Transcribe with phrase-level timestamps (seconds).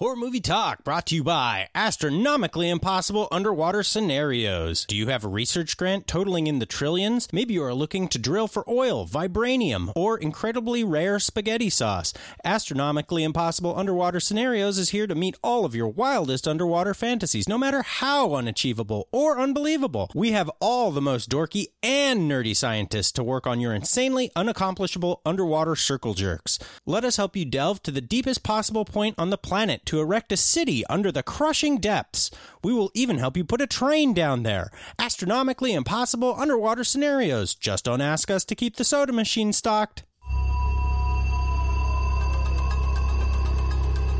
[0.00, 4.84] Horror Movie Talk brought to you by Astronomically Impossible Underwater Scenarios.
[4.84, 7.26] Do you have a research grant totaling in the trillions?
[7.32, 12.14] Maybe you are looking to drill for oil, vibranium, or incredibly rare spaghetti sauce.
[12.44, 17.58] Astronomically Impossible Underwater Scenarios is here to meet all of your wildest underwater fantasies, no
[17.58, 20.12] matter how unachievable or unbelievable.
[20.14, 25.22] We have all the most dorky and nerdy scientists to work on your insanely unaccomplishable
[25.26, 26.60] underwater circle jerks.
[26.86, 30.30] Let us help you delve to the deepest possible point on the planet to erect
[30.32, 32.30] a city under the crushing depths.
[32.62, 34.70] We will even help you put a train down there.
[34.98, 37.54] Astronomically impossible underwater scenarios.
[37.54, 40.04] Just don't ask us to keep the soda machine stocked.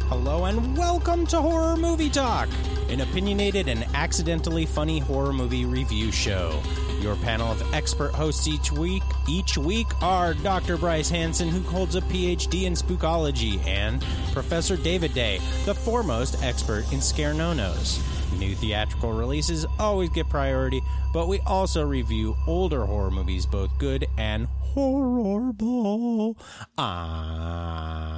[0.09, 2.49] Hello and welcome to Horror Movie Talk,
[2.89, 6.63] an opinionated and accidentally funny horror movie review show.
[7.01, 10.77] Your panel of expert hosts each week each week are Dr.
[10.77, 16.93] Bryce Hanson, who holds a PhD in spookology, and Professor David Day, the foremost expert
[16.93, 18.03] in scare no-nos.
[18.39, 20.83] New theatrical releases always get priority,
[21.13, 26.37] but we also review older horror movies, both good and horrible.
[26.77, 28.09] I'm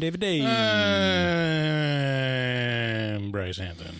[0.00, 0.42] David Day.
[3.14, 3.94] I'm Bryce Hampton.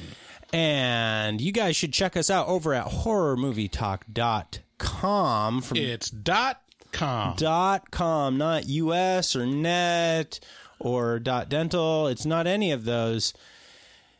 [0.52, 7.36] And you guys should check us out over at horrormovietalk.com from It's dot com.
[7.36, 10.40] dot com, not US or net
[10.78, 12.06] or dot dental.
[12.06, 13.34] It's not any of those.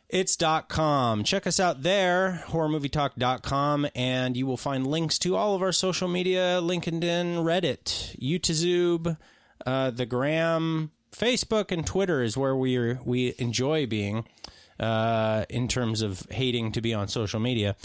[0.07, 1.23] It's dot com.
[1.23, 6.07] Check us out there, horrormovietalk.com, and you will find links to all of our social
[6.07, 9.17] media, LinkedIn, Reddit, YouTube,
[9.67, 14.25] uh, the Gram, Facebook, and Twitter is where we are, we enjoy being
[14.79, 17.75] uh, in terms of hating to be on social media.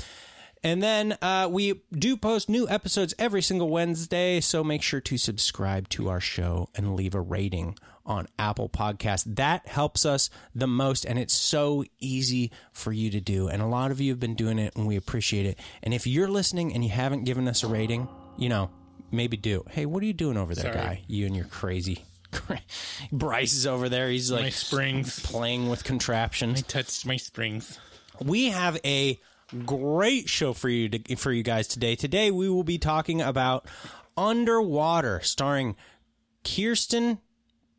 [0.63, 5.19] And then uh, we do post new episodes every single Wednesday, so make sure to
[5.19, 9.25] subscribe to our show and leave a rating on Apple Podcasts.
[9.37, 13.49] That helps us the most, and it's so easy for you to do.
[13.49, 15.59] And a lot of you have been doing it, and we appreciate it.
[15.83, 18.71] And if you're listening and you haven't given us a rating, you know,
[19.11, 19.65] maybe do.
[19.71, 20.85] Hey, what are you doing over there, Sorry.
[20.87, 21.05] guy?
[21.07, 22.05] You and your crazy.
[23.13, 24.09] Bryce is over there.
[24.11, 25.21] He's like My springs.
[25.21, 27.79] playing with contraptions I touched my springs.
[28.23, 29.21] we have a
[29.65, 31.97] great show for you to, for you guys today.
[31.97, 33.67] Today we will be talking about
[34.17, 35.77] Underwater, starring
[36.45, 37.19] Kirsten,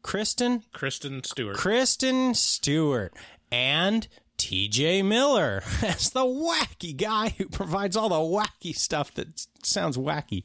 [0.02, 1.56] Kristen, Kristen Stewart.
[1.56, 3.14] Kristen Stewart,
[3.52, 5.02] and T.J.
[5.04, 10.44] Miller as the wacky guy who provides all the wacky stuff that sounds wacky.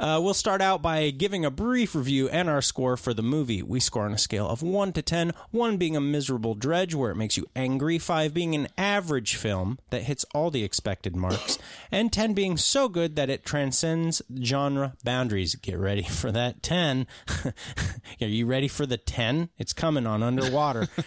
[0.00, 3.62] Uh, we'll start out by giving a brief review and our score for the movie.
[3.62, 7.10] We score on a scale of 1 to 10, 1 being a miserable dredge where
[7.10, 11.58] it makes you angry, 5 being an average film that hits all the expected marks,
[11.92, 15.54] and 10 being so good that it transcends genre boundaries.
[15.54, 17.06] Get ready for that 10.
[17.44, 19.50] Are you ready for the 10?
[19.58, 20.88] It's coming on Underwater.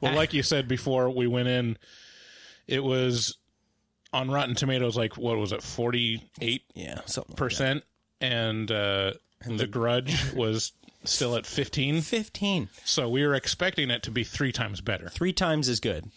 [0.00, 1.76] Well, like you said before we went in,
[2.66, 3.36] it was
[4.12, 7.84] on Rotten Tomatoes like what was it, forty eight yeah, something like percent,
[8.20, 9.12] and uh,
[9.46, 10.72] The Grudge was
[11.04, 12.00] still at fifteen.
[12.00, 12.68] Fifteen.
[12.84, 16.10] So we were expecting it to be three times better, Three times as good.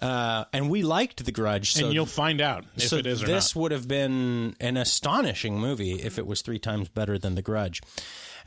[0.00, 1.72] Uh, and we liked The Grudge.
[1.72, 3.60] So and you'll find out if so it is or this not.
[3.60, 7.82] would have been an astonishing movie if it was three times better than The Grudge.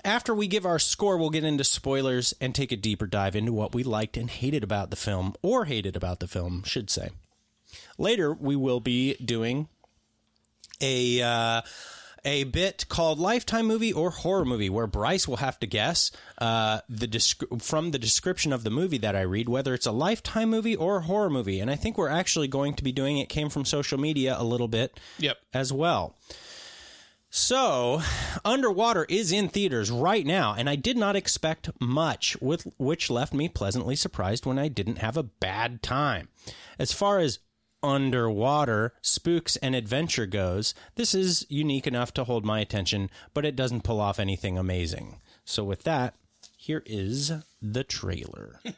[0.04, 3.54] After we give our score, we'll get into spoilers and take a deeper dive into
[3.54, 7.10] what we liked and hated about the film, or hated about the film, should say.
[7.98, 9.68] Later, we will be doing
[10.82, 11.62] a uh,
[12.24, 16.82] a bit called Lifetime Movie or Horror Movie, where Bryce will have to guess uh,
[16.90, 17.08] the
[17.60, 20.98] from the description of the movie that I read whether it's a Lifetime movie or
[20.98, 21.60] a horror movie.
[21.60, 23.30] And I think we're actually going to be doing it.
[23.30, 25.38] Came from social media a little bit Yep.
[25.54, 26.16] as well.
[27.34, 28.02] So,
[28.44, 33.34] Underwater is in theaters right now, and I did not expect much, with which left
[33.34, 36.28] me pleasantly surprised when I didn't have a bad time.
[36.78, 37.40] As far as
[37.84, 43.56] underwater spooks and adventure goes, this is unique enough to hold my attention, but it
[43.56, 45.20] doesn't pull off anything amazing.
[45.46, 46.16] So, with that,
[46.58, 47.32] here is
[47.62, 48.60] the trailer.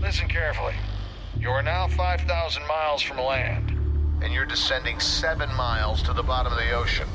[0.00, 0.74] Listen carefully.
[1.38, 3.70] You are now 5,000 miles from land,
[4.22, 7.08] and you're descending seven miles to the bottom of the ocean.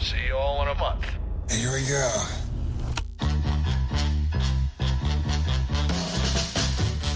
[0.00, 1.06] See you all in a month.
[1.50, 2.47] Here we go.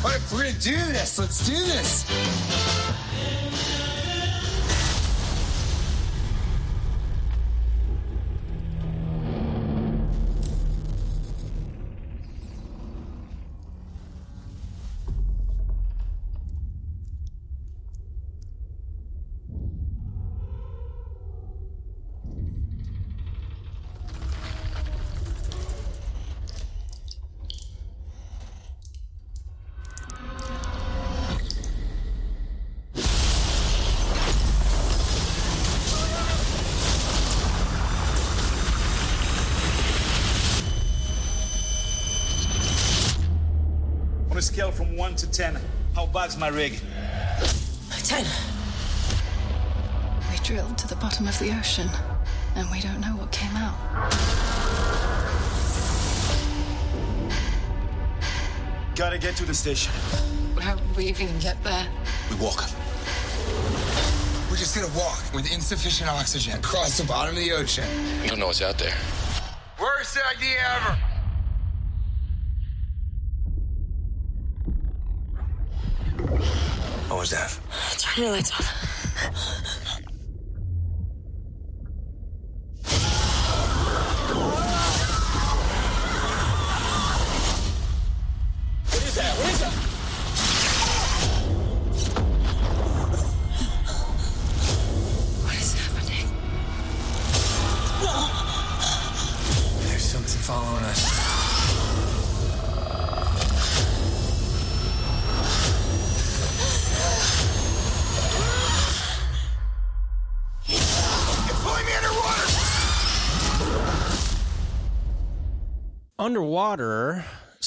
[0.04, 1.16] All right, we're gonna do this.
[1.16, 2.91] Let's do this.
[46.30, 46.80] How my rig?
[48.04, 48.24] Ten.
[50.30, 51.88] We drilled to the bottom of the ocean,
[52.54, 53.74] and we don't know what came out.
[58.94, 59.92] Gotta get to the station.
[60.60, 61.88] How will we even get there?
[62.30, 62.70] We walk.
[64.48, 67.86] We're just gonna walk with insufficient oxygen across the bottom of the ocean.
[68.22, 68.94] You don't know what's out there.
[69.80, 70.98] Worst idea ever.
[77.08, 77.58] What was that?
[78.14, 78.91] Turn your lights off.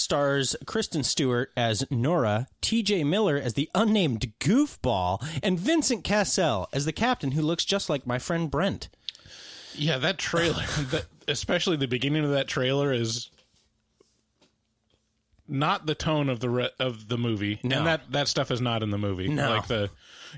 [0.06, 6.86] Stars Kristen Stewart as Norah, TJ Miller as the unnamed goofball, and Vincent Cassel as
[6.86, 8.88] the captain who looks just like my friend Brent.
[9.74, 13.32] Yeah, that trailer, that, especially the beginning of that trailer, is
[15.48, 17.78] not the tone of the re- of the movie, No.
[17.80, 19.28] and that that stuff is not in the movie.
[19.28, 19.50] No.
[19.50, 19.90] like the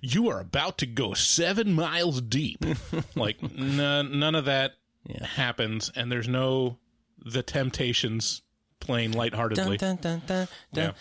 [0.02, 2.64] you are about to go seven miles deep.
[3.16, 4.76] like none none of that
[5.22, 6.78] happens, and there's no
[7.20, 8.42] the Temptations
[8.80, 9.78] playing lightheartedly.
[9.78, 10.92] Dun, dun, dun, Yeah.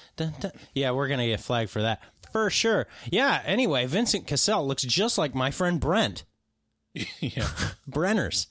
[0.74, 2.02] Yeah, we're going to get flagged for that.
[2.32, 2.86] For sure.
[3.10, 6.24] Yeah, anyway, Vincent Cassel looks just like my friend Brent.
[7.20, 7.48] yeah,
[7.90, 8.46] Brenners,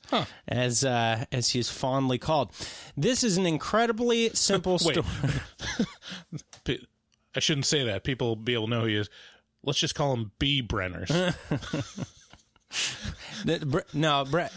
[0.47, 2.51] as uh, as he's fondly called.
[2.95, 5.03] This is an incredibly simple story.
[7.35, 8.03] I shouldn't say that.
[8.03, 9.09] People will be able to know who he is.
[9.63, 10.61] Let's just call him B.
[10.61, 11.09] Brenners.
[13.45, 14.51] That- Bre- no, Brett.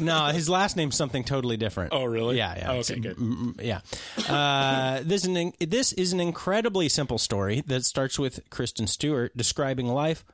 [0.00, 1.92] No, his last name's something totally different.
[1.92, 2.36] Oh, really?
[2.36, 2.70] Yeah, yeah.
[2.72, 3.16] Oh, okay, good.
[3.16, 3.80] mm, Yeah.
[4.28, 9.36] Uh, this is an this is an incredibly simple story that starts with Kristen Stewart
[9.36, 10.24] describing life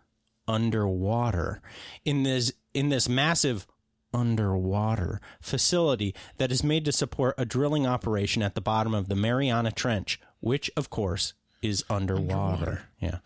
[0.46, 1.60] underwater
[2.04, 3.66] in this in this massive
[4.14, 9.14] underwater facility that is made to support a drilling operation at the bottom of the
[9.14, 12.82] Mariana Trench, which of course is underwater.
[13.00, 13.18] Yeah.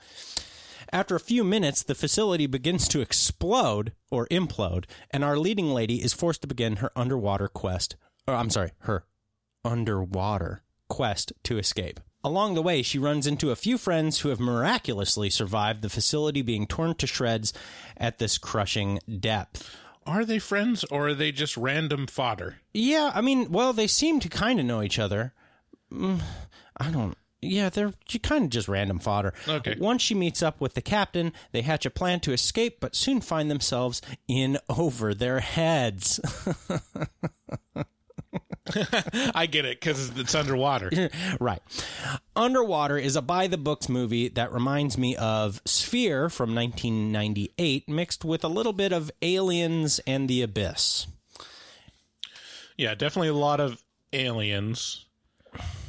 [0.93, 6.03] After a few minutes, the facility begins to explode or implode, and our leading lady
[6.03, 7.97] is forced to begin her underwater quest.
[8.29, 9.07] Or, I'm sorry, her
[9.65, 11.99] underwater quest to escape.
[12.23, 16.43] Along the way, she runs into a few friends who have miraculously survived the facility
[16.43, 17.55] being torn to shreds
[17.97, 19.75] at this crushing depth.
[20.05, 22.57] Are they friends or are they just random fodder?
[22.75, 25.33] Yeah, I mean, well, they seem to kind of know each other.
[25.91, 26.21] Mm,
[26.77, 27.17] I don't.
[27.43, 29.35] Yeah, they're kind of just random fodder.
[29.49, 29.77] Okay.
[29.79, 33.21] Once she meets up with the captain, they hatch a plan to escape, but soon
[33.21, 36.21] find themselves in over their heads.
[39.35, 41.11] I get it because it's underwater.
[41.41, 41.61] right.
[42.37, 48.25] Underwater is a by the books movie that reminds me of Sphere from 1998, mixed
[48.25, 51.09] with a little bit of Aliens and the Abyss.
[52.77, 53.83] Yeah, definitely a lot of
[54.13, 55.07] aliens.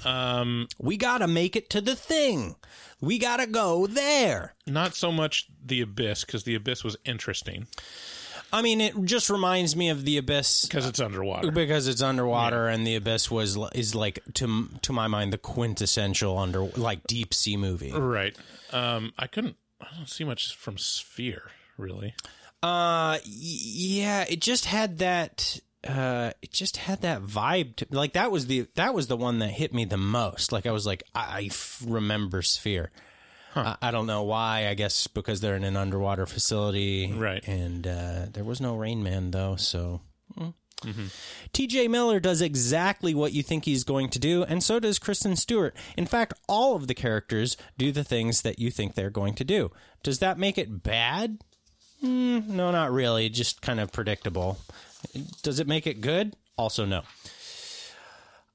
[0.06, 2.56] We gotta make it to the thing.
[3.02, 4.56] We gotta go there.
[4.68, 7.68] Not so much the abyss because the abyss was interesting.
[8.52, 11.52] I mean, it just reminds me of the abyss because it's underwater.
[11.52, 16.38] because it's underwater, and the abyss was is like to to my mind the quintessential
[16.38, 17.92] under like deep sea movie.
[17.92, 18.38] Right.
[18.72, 19.56] Um, I couldn't.
[19.82, 22.14] I don't see much from Sphere really.
[22.62, 25.60] Uh, y- yeah, it just had that.
[25.88, 27.76] Uh, it just had that vibe.
[27.78, 30.52] To, like that was the that was the one that hit me the most.
[30.52, 32.92] Like I was like, I, I f- remember Sphere.
[33.56, 34.68] I, I don't know why.
[34.68, 37.46] I guess because they're in an underwater facility, Right.
[37.48, 40.02] And uh, there was no Rain Man though, so.
[40.38, 40.54] mm.
[41.54, 45.36] TJ Miller does exactly what you think he's going to do, and so does Kristen
[45.38, 45.76] Stewart.
[45.96, 49.46] In fact, all of the characters do the things that you think they're going to
[49.46, 49.72] do.
[50.04, 51.38] Does that make it bad?
[52.04, 53.30] Mm, no, not really.
[53.30, 54.58] Just kind of predictable.
[55.42, 56.36] Does it make it good?
[56.58, 57.02] Also, no.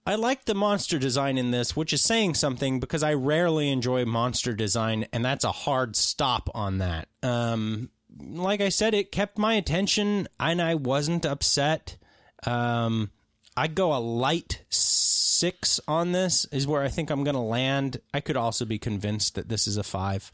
[0.06, 4.06] I like the monster design in this, which is saying something because I rarely enjoy
[4.06, 7.08] monster design, and that's a hard stop on that.
[7.22, 11.98] Um, like I said, it kept my attention, and I wasn't upset.
[12.46, 13.10] Um,
[13.54, 18.00] I'd go a light six on this, is where I think I'm going to land.
[18.14, 20.32] I could also be convinced that this is a five.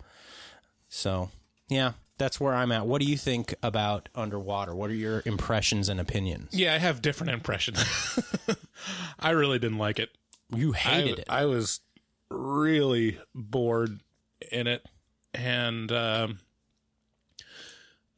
[0.89, 1.31] So,
[1.69, 2.87] yeah, that's where I'm at.
[2.87, 4.75] What do you think about Underwater?
[4.75, 6.51] What are your impressions and opinions?
[6.53, 7.83] Yeah, I have different impressions.
[9.19, 10.11] I really didn't like it.
[10.55, 11.27] You hated I, it.
[11.29, 11.81] I was
[12.31, 14.01] really bored
[14.53, 14.87] in it,
[15.33, 16.39] and um,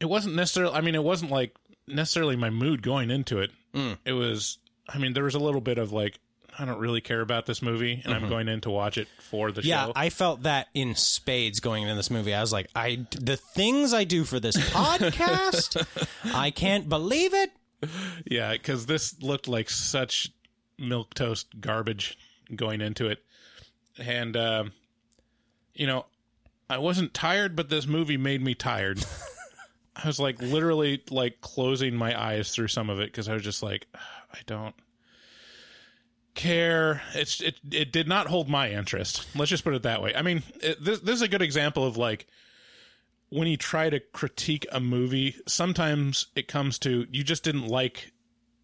[0.00, 0.75] it wasn't necessarily.
[0.75, 1.55] I mean, it wasn't like
[1.87, 3.50] necessarily my mood going into it.
[3.75, 3.99] Mm.
[4.05, 4.59] It was.
[4.88, 6.19] I mean, there was a little bit of like,
[6.59, 9.53] I don't really care about this movie, and I'm going in to watch it for
[9.53, 9.69] the Mm-hmm.
[9.69, 9.93] Yeah, show.
[9.95, 12.35] I felt that in spades going into this movie.
[12.35, 15.87] I was like, I the things I do for this podcast,
[16.35, 17.51] I can't believe it.
[18.25, 20.31] Yeah, because this looked like such
[20.79, 22.17] milk toast garbage
[22.55, 23.23] going into it,
[23.99, 24.73] and um,
[25.75, 26.07] you know,
[26.71, 29.05] I wasn't tired, but this movie made me tired.
[29.97, 33.43] I was like literally like closing my eyes through some of it because I was
[33.43, 34.75] just like, I don't
[36.37, 37.02] care.
[37.14, 39.26] It's it it did not hold my interest.
[39.35, 40.14] Let's just put it that way.
[40.14, 42.26] I mean, it, this this is a good example of like
[43.31, 48.12] when you try to critique a movie, sometimes it comes to you just didn't like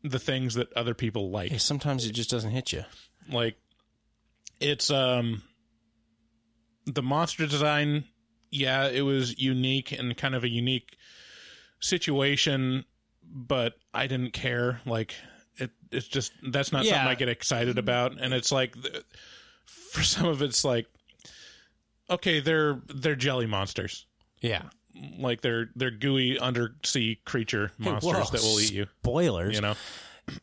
[0.04, 1.58] the things that other people like.
[1.60, 2.84] Sometimes it just doesn't hit you.
[3.28, 3.56] Like
[4.60, 5.42] it's um
[6.86, 8.04] the monster design,
[8.50, 10.96] yeah, it was unique and kind of a unique
[11.80, 12.84] situation,
[13.24, 14.80] but I didn't care.
[14.84, 15.14] Like
[15.92, 16.92] it's just that's not Yeah.
[16.94, 18.74] something I get excited about and it's like
[19.66, 20.86] for some of it's like
[22.10, 24.06] okay, they're they're jelly monsters.
[24.40, 24.62] Yeah.
[25.18, 28.86] Like they're they're gooey undersea creature monsters Whoa, that will eat you.
[29.02, 29.54] Spoilers.
[29.54, 29.74] You know.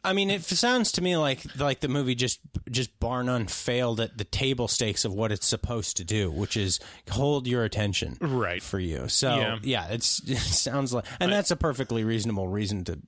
[0.04, 2.40] I mean, it sounds to me like like the movie just
[2.70, 6.58] just bar none failed at the table stakes of what it's supposed to do, which
[6.58, 6.80] is
[7.10, 8.62] hold your attention Right.
[8.62, 9.08] for you.
[9.08, 9.58] So Yeah.
[9.64, 13.00] yeah, it's it sounds like, and that's a perfectly reasonable reason to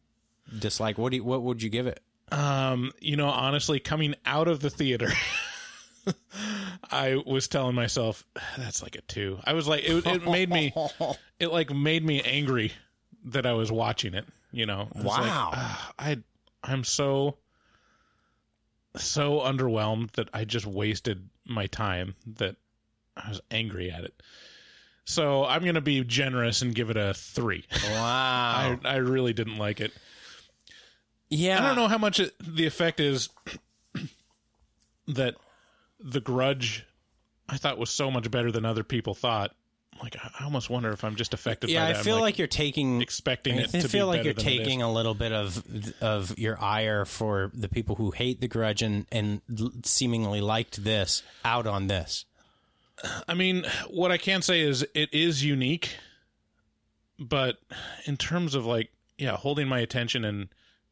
[0.58, 0.98] dislike.
[0.98, 2.02] What do you, what would you give it?
[2.32, 5.10] Um, you know, honestly, coming out of the theater,
[6.92, 8.26] I was telling myself
[8.58, 9.40] that's like a two.
[9.44, 10.74] I was like, it, it made me,
[11.40, 12.72] it like made me angry
[13.26, 14.26] that I was watching it.
[14.52, 15.52] You know, I was like, Wow.
[15.54, 16.18] "Ah, I,
[16.64, 17.38] I'm so,
[18.98, 22.16] so underwhelmed that I just wasted my time.
[22.36, 22.56] That
[23.16, 24.22] I was angry at it.
[25.06, 27.66] So I'm gonna be generous and give it a three.
[27.84, 28.78] Wow.
[28.84, 29.92] I, I really didn't like it.
[31.32, 31.58] Yeah.
[31.58, 33.30] I don't know how much it, the effect is
[35.08, 35.36] that
[36.00, 36.86] the grudge
[37.50, 39.56] I thought was so much better than other people thought.
[40.02, 42.48] Like I I almost wonder if I'm just affected Yeah, by I feel like, you're
[42.48, 45.64] taking expecting I it to feel be like you're taking a little bit of
[46.02, 49.42] of your ire for the people who hate the grudge and and
[49.84, 52.26] seemingly liked this out on this.
[53.28, 55.96] I mean, what I can say is it is unique,
[57.20, 57.58] but
[58.06, 60.50] in terms of like yeah, holding my attention and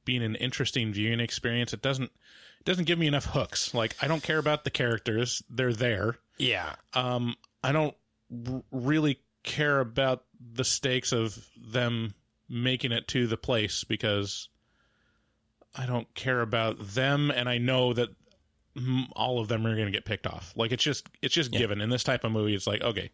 [0.09, 2.11] being an interesting viewing experience, it doesn't
[2.59, 3.75] it doesn't give me enough hooks.
[3.75, 6.17] Like I don't care about the characters; they're there.
[6.39, 6.73] Yeah.
[6.95, 7.95] um, I don't
[8.47, 12.15] r- really care about the stakes of them
[12.49, 14.49] making it to the place because
[15.75, 18.09] I don't care about them, and I know that
[19.13, 20.53] all of them are going to get picked off.
[20.55, 22.55] Like it's just it's just given in this type of movie.
[22.55, 23.11] It's like okay,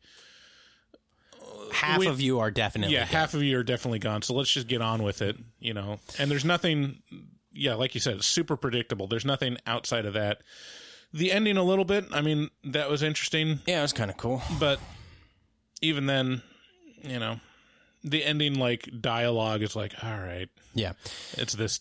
[1.76, 3.10] Half we- of you are definitely yeah, dead.
[3.10, 4.22] half of you are definitely gone.
[4.22, 6.00] So let's just get on with it, you know.
[6.20, 7.02] And there's nothing,
[7.52, 9.08] yeah, like you said, super predictable.
[9.08, 10.40] There's nothing outside of that.
[11.14, 12.06] The ending a little bit.
[12.12, 13.60] I mean, that was interesting.
[13.66, 14.42] Yeah, it was kind of cool.
[14.60, 14.80] but
[15.82, 16.42] even then,
[17.04, 17.40] you know,
[18.04, 20.94] the ending like dialogue is like, all right, Yeah.
[21.38, 21.80] it's this.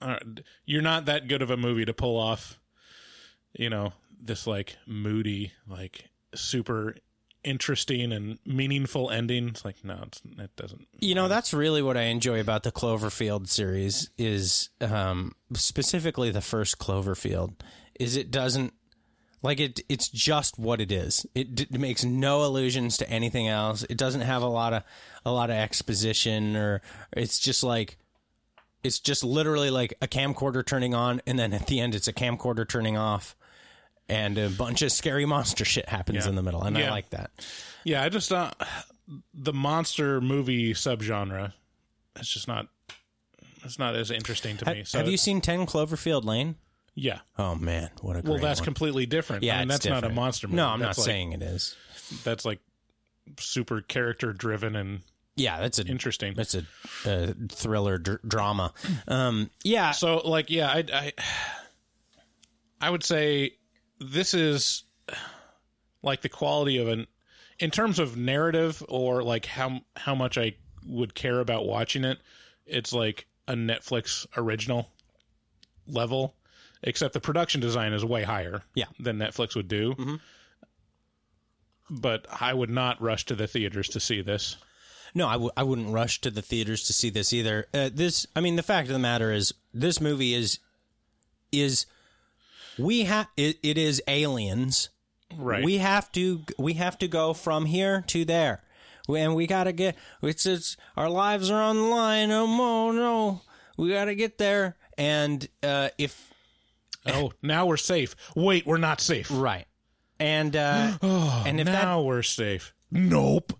[0.00, 0.22] All right,
[0.64, 2.58] you're not that good of a movie to pull off,
[3.54, 6.96] you know, this like moody, like super
[7.44, 9.48] interesting and meaningful ending.
[9.48, 10.86] It's like no, it's, it doesn't.
[11.00, 16.40] You know, that's really what I enjoy about the Cloverfield series is um, specifically the
[16.40, 17.54] first Cloverfield
[17.98, 18.72] is it doesn't
[19.42, 21.26] like it it's just what it is.
[21.34, 23.84] It, d- makes no allusions to anything else.
[23.84, 24.84] It doesn't have a lot of
[25.24, 26.80] a lot of exposition or
[27.12, 27.98] it's just like
[28.82, 32.12] it's just literally like a camcorder turning on and then at the end it's a
[32.12, 33.36] camcorder turning off
[34.08, 36.30] and a bunch of scary monster shit happens Yeah.
[36.30, 37.30] in the middle and I like that.
[37.84, 38.50] Yeah, I just uh,
[39.34, 41.52] the monster movie subgenre.
[42.16, 42.66] It's just not.
[43.64, 44.82] It's not as interesting to me.
[44.84, 46.56] So have you seen 10 Cloverfield Lane?
[46.94, 47.20] Yeah.
[47.38, 48.64] Oh man, what a Well, that's one.
[48.66, 49.44] completely different.
[49.44, 50.56] Yeah, I mean, that's not a monster movie.
[50.56, 51.74] No, I'm That's not like- saying it is.
[52.24, 52.58] That's like
[53.38, 55.00] super character driven and
[55.36, 56.34] Yeah, that's a interesting.
[56.34, 56.64] That's a,
[57.06, 58.74] a thriller dr- drama.
[59.08, 61.12] Um, yeah, So, like, yeah, I, I,
[62.80, 63.52] I would say
[64.02, 64.84] this is
[66.02, 67.06] like the quality of an,
[67.58, 70.54] in terms of narrative or like how how much I
[70.86, 72.18] would care about watching it.
[72.66, 74.88] It's like a Netflix original
[75.86, 76.34] level,
[76.82, 78.62] except the production design is way higher.
[78.74, 78.86] Yeah.
[78.98, 80.18] than Netflix would do.
[81.90, 84.56] But I would not rush to the theaters to see this.
[85.14, 87.66] no, I w- I wouldn't rush to the theaters to see this either.
[87.74, 90.58] Uh, this, I mean, the fact of the matter is, this movie is
[91.50, 91.84] is
[92.78, 94.88] we have it, it is aliens.
[95.36, 95.64] Right.
[95.64, 98.62] We have to we have to go from here to there,
[99.08, 99.96] and we gotta get.
[100.22, 102.30] It's, it's our lives are on the line.
[102.30, 103.40] Oh no, no,
[103.78, 104.76] we gotta get there.
[104.98, 106.30] And uh, if
[107.06, 108.14] oh, now we're safe.
[108.36, 109.28] Wait, we're not safe.
[109.32, 109.64] right,
[110.20, 112.74] and uh, and if that now we're safe.
[112.90, 113.54] Nope.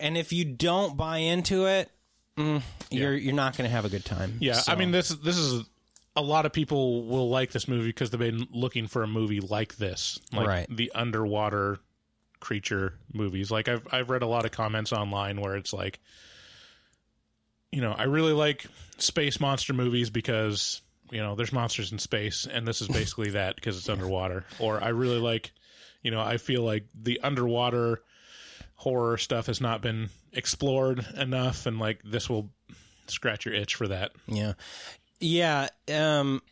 [0.00, 1.90] and if you don't buy into it,
[2.38, 4.38] mm, you're you're not going to have a good time.
[4.40, 5.68] Yeah, So- I mean this this is
[6.14, 9.40] a lot of people will like this movie because they've been looking for a movie
[9.40, 10.66] like this, like Right.
[10.68, 11.78] the underwater
[12.40, 13.50] creature movies.
[13.50, 16.00] Like I've I've read a lot of comments online where it's like,
[17.70, 18.66] you know, I really like
[18.98, 23.54] space monster movies because you know there's monsters in space, and this is basically that
[23.56, 24.44] because it's underwater.
[24.58, 25.52] Or I really like,
[26.02, 28.02] you know, I feel like the underwater
[28.74, 32.50] horror stuff has not been explored enough, and like this will
[33.06, 34.12] scratch your itch for that.
[34.26, 34.52] yeah,
[35.22, 35.68] yeah.
[35.92, 36.42] Um,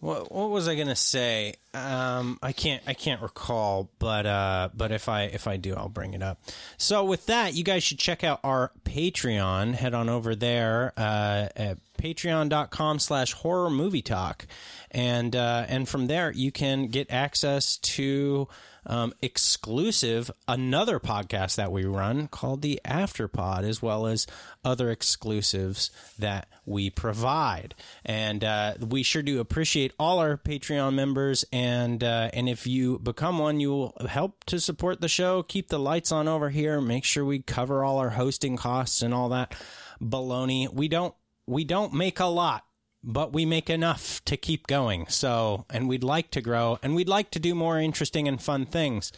[0.00, 1.54] what what was I to say?
[1.74, 5.88] Um, I can't I can't recall, but uh, but if I if I do, I'll
[5.88, 6.42] bring it up.
[6.76, 9.74] So with that, you guys should check out our Patreon.
[9.74, 14.46] Head on over there uh, at patreon.com slash horror movie talk
[14.90, 18.48] and uh, and from there you can get access to
[18.86, 24.26] um, exclusive another podcast that we run called the afterpod as well as
[24.64, 27.74] other exclusives that we provide.
[28.04, 31.44] And uh, we sure do appreciate all our patreon members.
[31.52, 35.42] And uh, and if you become one you will help to support the show.
[35.42, 36.80] Keep the lights on over here.
[36.80, 39.54] Make sure we cover all our hosting costs and all that
[40.00, 40.72] baloney.
[40.72, 41.14] We don't
[41.46, 42.64] we don't make a lot,
[43.04, 45.06] but we make enough to keep going.
[45.08, 48.66] So, and we'd like to grow and we'd like to do more interesting and fun
[48.66, 49.12] things.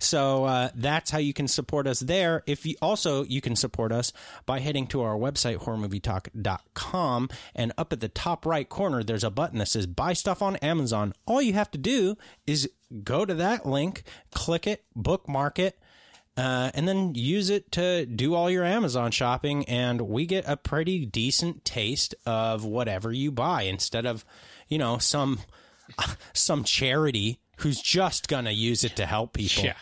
[0.00, 2.42] So uh, that's how you can support us there.
[2.46, 4.12] If you also you can support us
[4.46, 9.30] by heading to our website horrormovietalk.com and up at the top right corner there's a
[9.30, 11.14] button that says buy stuff on Amazon.
[11.26, 12.70] All you have to do is
[13.02, 15.78] go to that link, click it, bookmark it,
[16.38, 20.56] uh, and then use it to do all your Amazon shopping, and we get a
[20.56, 24.24] pretty decent taste of whatever you buy instead of,
[24.68, 25.40] you know, some
[26.32, 29.64] some charity who's just gonna use it to help people.
[29.64, 29.74] Yeah.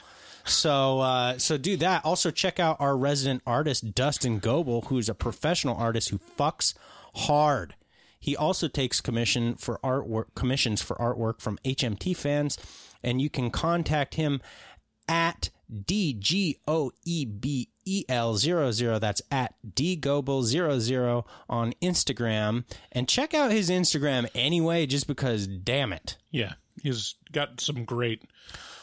[0.47, 2.05] So, uh, so do that.
[2.07, 6.73] Also, check out our resident artist Dustin Goebel, who's a professional artist who fucks
[7.15, 7.75] hard.
[8.19, 12.57] He also takes commission for artwork commissions for artwork from HMT fans,
[13.03, 14.41] and you can contact him
[15.09, 15.51] at
[15.85, 18.99] D G O E B E L 00.
[18.99, 22.65] That's at D Goebel 00 on Instagram.
[22.93, 26.17] And check out his Instagram anyway, just because, damn it.
[26.31, 28.23] Yeah, he's got some great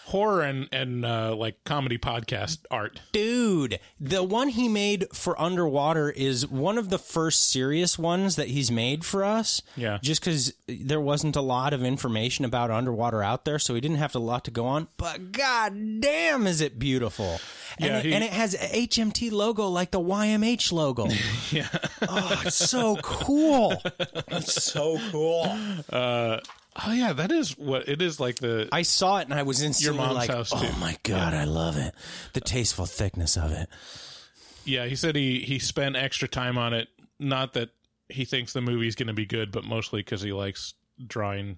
[0.05, 2.99] horror and and uh, like comedy podcast art.
[3.13, 8.49] Dude, the one he made for Underwater is one of the first serious ones that
[8.49, 9.61] he's made for us.
[9.77, 9.99] Yeah.
[10.01, 13.97] Just because there wasn't a lot of information about underwater out there, so he didn't
[13.97, 14.89] have a lot to go on.
[14.97, 17.39] But god damn, is it beautiful!
[17.79, 21.07] And, Yeah, it, he- and it has a HMT logo like the YMH logo.
[21.51, 21.67] Yeah,
[22.09, 23.81] oh, it's so cool!
[24.27, 25.43] It's so cool.
[26.85, 28.19] Oh yeah, that is what it is.
[28.19, 30.97] Like the I saw it and I was instantly mom's like, house, "Oh too." my
[31.03, 31.93] god, I love it!
[32.33, 33.69] The tasteful thickness of it."
[34.65, 36.87] yeah, he said he he spent extra time on it.
[37.19, 37.69] Not that
[38.09, 40.73] he thinks the movie's going to be good, but mostly because he likes
[41.05, 41.57] drawing.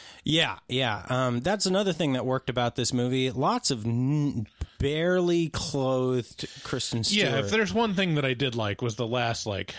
[0.23, 1.03] Yeah, yeah.
[1.09, 3.31] Um, that's another thing that worked about this movie.
[3.31, 4.45] Lots of n-
[4.79, 7.29] barely clothed Kristen Stewart.
[7.29, 9.73] Yeah, if there's one thing that I did like was the last like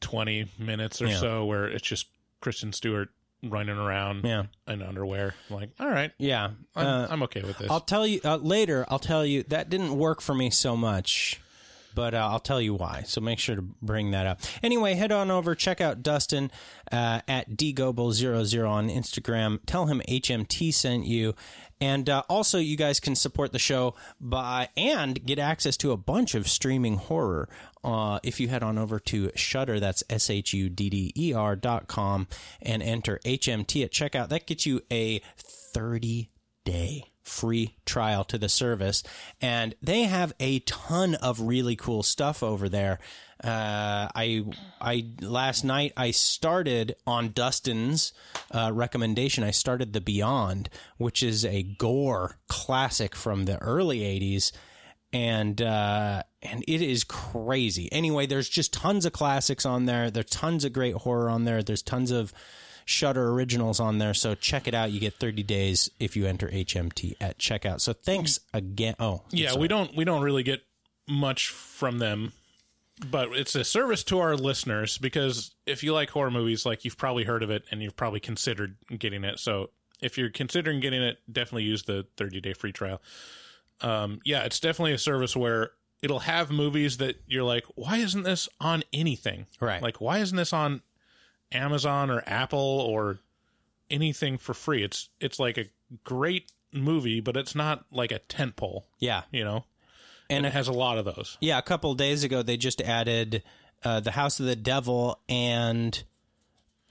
[0.00, 1.18] 20 minutes or Yeah.
[1.18, 2.06] so where it's just
[2.40, 3.10] Kristen Stewart
[3.42, 4.44] running around Yeah.
[4.66, 5.34] in underwear.
[5.50, 7.70] I'm like, all right, yeah, I'm, uh, I'm okay with this.
[7.70, 8.84] I'll tell you uh, later.
[8.88, 11.40] I'll tell you that didn't work for me so much,
[11.96, 13.02] but uh, I'll tell you why.
[13.06, 14.40] So make sure to bring that up.
[14.62, 16.52] Anyway, head on over, check out Dustin
[16.92, 19.58] uh, at dgoebel00 on Instagram.
[19.66, 21.34] Tell him HMT sent you.
[21.80, 25.96] And uh, also, you guys can support the show by and get access to a
[25.96, 27.48] bunch of streaming horror
[27.82, 29.80] uh, if you head on over to Shudder.
[29.80, 32.28] That's s h u d d e r dot com
[32.62, 34.28] and enter HMT at checkout.
[34.28, 36.30] That gets you a thirty
[36.64, 39.02] day free trial to the service
[39.40, 42.98] and they have a ton of really cool stuff over there
[43.42, 44.44] uh, i
[44.80, 48.12] i last night i started on dustin's
[48.52, 54.52] uh, recommendation i started the beyond which is a gore classic from the early 80s
[55.12, 57.90] and uh, and it is crazy.
[57.92, 60.10] Anyway, there's just tons of classics on there.
[60.10, 61.62] There's tons of great horror on there.
[61.62, 62.34] There's tons of
[62.88, 64.14] Shudder originals on there.
[64.14, 64.92] So check it out.
[64.92, 67.80] You get 30 days if you enter HMT at checkout.
[67.80, 68.94] So thanks again.
[69.00, 69.60] Oh, yeah, sorry.
[69.62, 70.62] we don't we don't really get
[71.08, 72.32] much from them,
[73.10, 76.96] but it's a service to our listeners because if you like horror movies, like you've
[76.96, 79.40] probably heard of it and you've probably considered getting it.
[79.40, 79.70] So
[80.00, 83.02] if you're considering getting it, definitely use the 30 day free trial.
[83.80, 85.72] Um, yeah, it's definitely a service where
[86.02, 89.46] it'll have movies that you're like, why isn't this on anything?
[89.60, 89.82] Right.
[89.82, 90.82] Like, why isn't this on
[91.52, 93.18] Amazon or Apple or
[93.90, 94.82] anything for free?
[94.82, 95.66] It's it's like a
[96.04, 99.22] great movie, but it's not like a tent pole, Yeah.
[99.30, 99.64] you know.
[100.28, 101.38] And And it has a lot of those.
[101.40, 103.42] Yeah, a couple of days ago they just added
[103.84, 106.02] uh, the House of the Devil and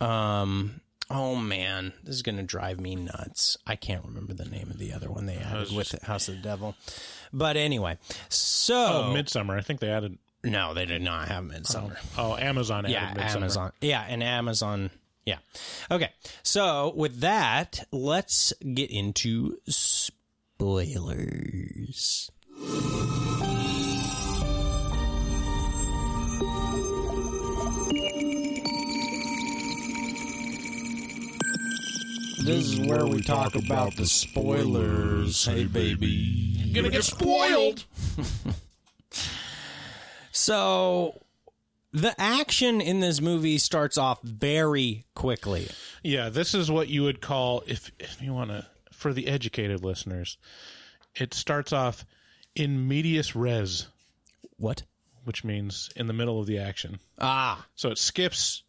[0.02, 3.58] um oh man, this is going to drive me nuts.
[3.68, 6.42] I can't remember the name of the other one they added with House of the
[6.42, 6.76] Devil.
[7.32, 7.98] But anyway,
[8.30, 9.58] so Oh, Midsommar.
[9.58, 10.18] I think they added.
[10.46, 11.98] No, they did not have Midsommar.
[12.18, 13.36] Oh, Amazon added yeah, Midsommar.
[13.36, 13.72] Amazon.
[13.82, 14.92] Yeah, and Amazon.
[15.26, 15.40] Yeah.
[15.90, 16.10] Okay.
[16.44, 20.22] So with that, let's get into spoilers.
[32.46, 35.46] This is where we talk about the spoilers.
[35.46, 36.72] Hey, baby.
[36.74, 37.86] Gonna get spoiled.
[40.46, 41.24] So,
[41.92, 45.68] the action in this movie starts off very quickly.
[46.04, 49.84] Yeah, this is what you would call if if you want to for the educated
[49.84, 50.38] listeners.
[51.16, 52.06] It starts off
[52.54, 53.88] in medias res,
[54.58, 54.84] What?
[55.24, 57.00] which means in the middle of the action.
[57.18, 58.62] Ah, So it skips,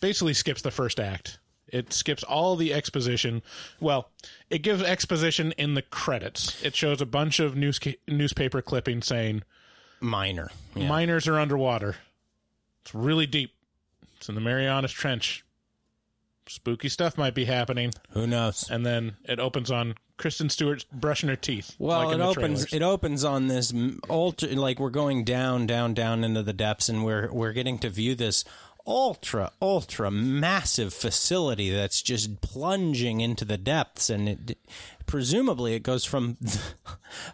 [0.00, 1.38] basically skips the first act.
[1.68, 3.40] It skips all the exposition.
[3.80, 4.10] Well,
[4.50, 6.62] it gives exposition in the credits.
[6.62, 9.42] It shows a bunch of news newspaper clippings saying
[10.04, 10.50] minor.
[10.74, 10.88] Yeah.
[10.88, 11.96] miners are underwater.
[12.82, 13.52] It's really deep.
[14.16, 15.44] It's in the Marianas Trench.
[16.46, 17.92] Spooky stuff might be happening.
[18.10, 18.68] Who knows?
[18.70, 21.74] And then it opens on Kristen Stewart brushing her teeth.
[21.78, 22.66] Well, like it opens.
[22.66, 22.72] trailers.
[22.72, 23.72] It opens on this
[24.10, 24.50] ultra.
[24.50, 28.14] Like we're going down, down, down into the depths, and we're we're getting to view
[28.14, 28.44] this
[28.86, 34.58] ultra, ultra massive facility that's just plunging into the depths, and it
[35.14, 36.36] presumably it goes from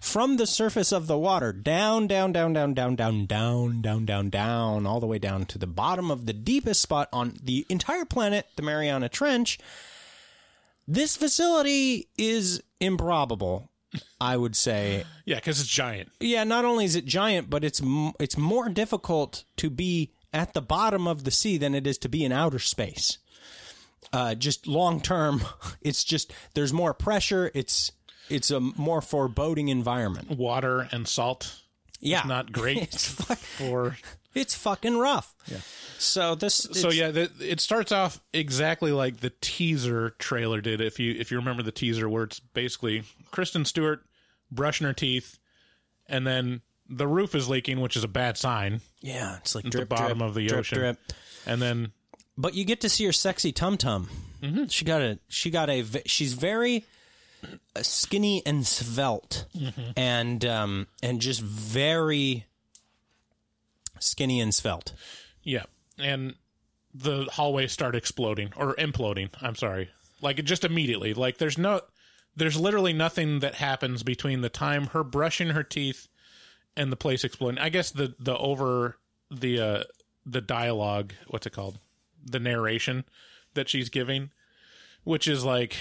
[0.02, 4.28] from the surface of the water down, down, down, down, down, down, down, down, down,
[4.28, 8.04] down, all the way down to the bottom of the deepest spot on the entire
[8.04, 9.58] planet, the Mariana Trench.
[10.86, 13.70] This facility is improbable.
[14.20, 16.10] I would say yeah, because it's giant.
[16.20, 20.52] yeah, not only is it giant, but it's m- it's more difficult to be at
[20.52, 23.16] the bottom of the sea than it is to be in outer space.
[24.12, 25.42] Uh, just long term,
[25.80, 27.50] it's just there's more pressure.
[27.54, 27.92] It's
[28.28, 30.30] it's a more foreboding environment.
[30.30, 31.60] Water and salt.
[32.00, 33.96] Yeah, Not great it's fuck, for.
[34.34, 35.34] it's fucking rough.
[35.46, 35.58] Yeah.
[35.98, 40.80] So this So yeah, the, it starts off exactly like the teaser trailer did.
[40.80, 44.02] If you if you remember the teaser, where it's basically Kristen Stewart
[44.50, 45.38] brushing her teeth,
[46.08, 48.80] and then the roof is leaking, which is a bad sign.
[49.00, 50.98] yeah, it's like drip, the bottom drip, of the drip, ocean, drip.
[51.46, 51.92] and then
[52.36, 54.08] but you get to see her sexy tum tum.
[54.42, 54.66] Mm-hmm.
[54.66, 56.86] She got a she got a she's very
[57.76, 59.90] uh, skinny and svelte, Mm-hmm.
[59.96, 62.46] and um and just very
[63.98, 64.92] Skinny and svelte.
[65.42, 65.64] Yeah,
[65.98, 66.34] and
[66.94, 69.28] the hallways start exploding or imploding.
[69.42, 69.90] I'm sorry,
[70.22, 71.12] like it just immediately.
[71.14, 71.82] Like there's no,
[72.34, 76.08] there's literally nothing that happens between the time her brushing her teeth
[76.76, 77.58] and the place exploding.
[77.58, 78.96] I guess the the over
[79.30, 79.82] the uh
[80.24, 81.78] the dialogue, what's it called,
[82.24, 83.04] the narration
[83.54, 84.30] that she's giving,
[85.04, 85.76] which is like,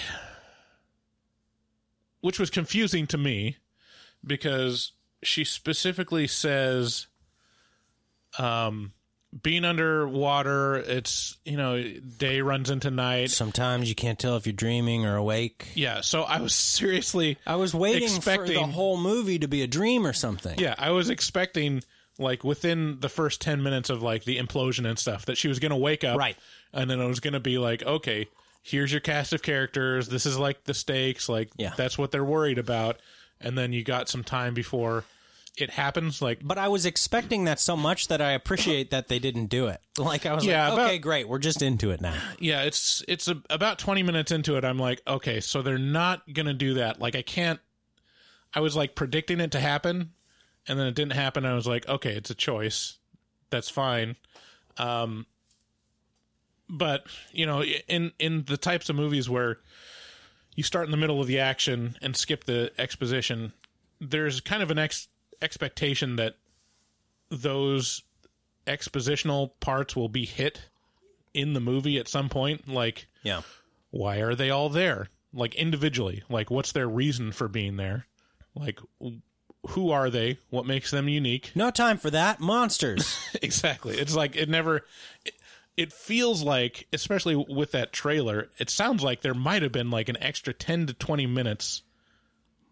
[2.20, 3.56] which was confusing to me
[4.24, 7.06] because she specifically says
[8.38, 8.92] um
[9.42, 11.82] being underwater it's you know
[12.18, 15.68] day runs into night Sometimes you can't tell if you're dreaming or awake.
[15.74, 19.66] yeah so i was seriously I was waiting for the whole movie to be a
[19.66, 20.58] dream or something.
[20.58, 21.82] yeah i was expecting
[22.20, 25.58] like within the first 10 minutes of like the implosion and stuff that she was
[25.58, 26.36] gonna wake up Right.
[26.72, 28.28] and then it was gonna be like okay
[28.62, 31.72] here's your cast of characters this is like the stakes like Yeah.
[31.76, 33.00] that's what they're worried about
[33.40, 35.04] and then you got some time before
[35.56, 39.18] it happens like But I was expecting that so much that I appreciate that they
[39.18, 39.80] didn't do it.
[39.98, 42.14] Like I was Yeah, like, about- okay, great, we're just into it now.
[42.38, 46.22] yeah it's it's a, about 20 minutes into it i'm like okay so they're not
[46.32, 47.60] gonna do that like i can't
[48.54, 50.10] i was like predicting it to happen
[50.68, 52.96] and then it didn't happen i was like okay it's a choice.
[53.50, 54.16] That's fine.
[54.78, 55.26] Um
[56.68, 59.58] but you know in in the types of movies where
[60.54, 63.52] you start in the middle of the action and skip the exposition
[64.00, 65.08] there's kind of an ex-
[65.42, 66.36] expectation that
[67.28, 68.02] those
[68.66, 70.60] expositional parts will be hit
[71.34, 72.68] in the movie at some point.
[72.68, 73.42] Like Yeah.
[73.90, 75.08] why are they all there?
[75.32, 78.06] Like individually like what's their reason for being there?
[78.54, 78.80] Like
[79.68, 82.40] who are they what makes them unique No time for that.
[82.40, 83.18] Monsters.
[83.42, 84.84] exactly it's like it never
[85.24, 85.34] it,
[85.76, 90.08] it feels like especially with that trailer it sounds like there might have been like
[90.08, 91.82] an extra 10 to 20 minutes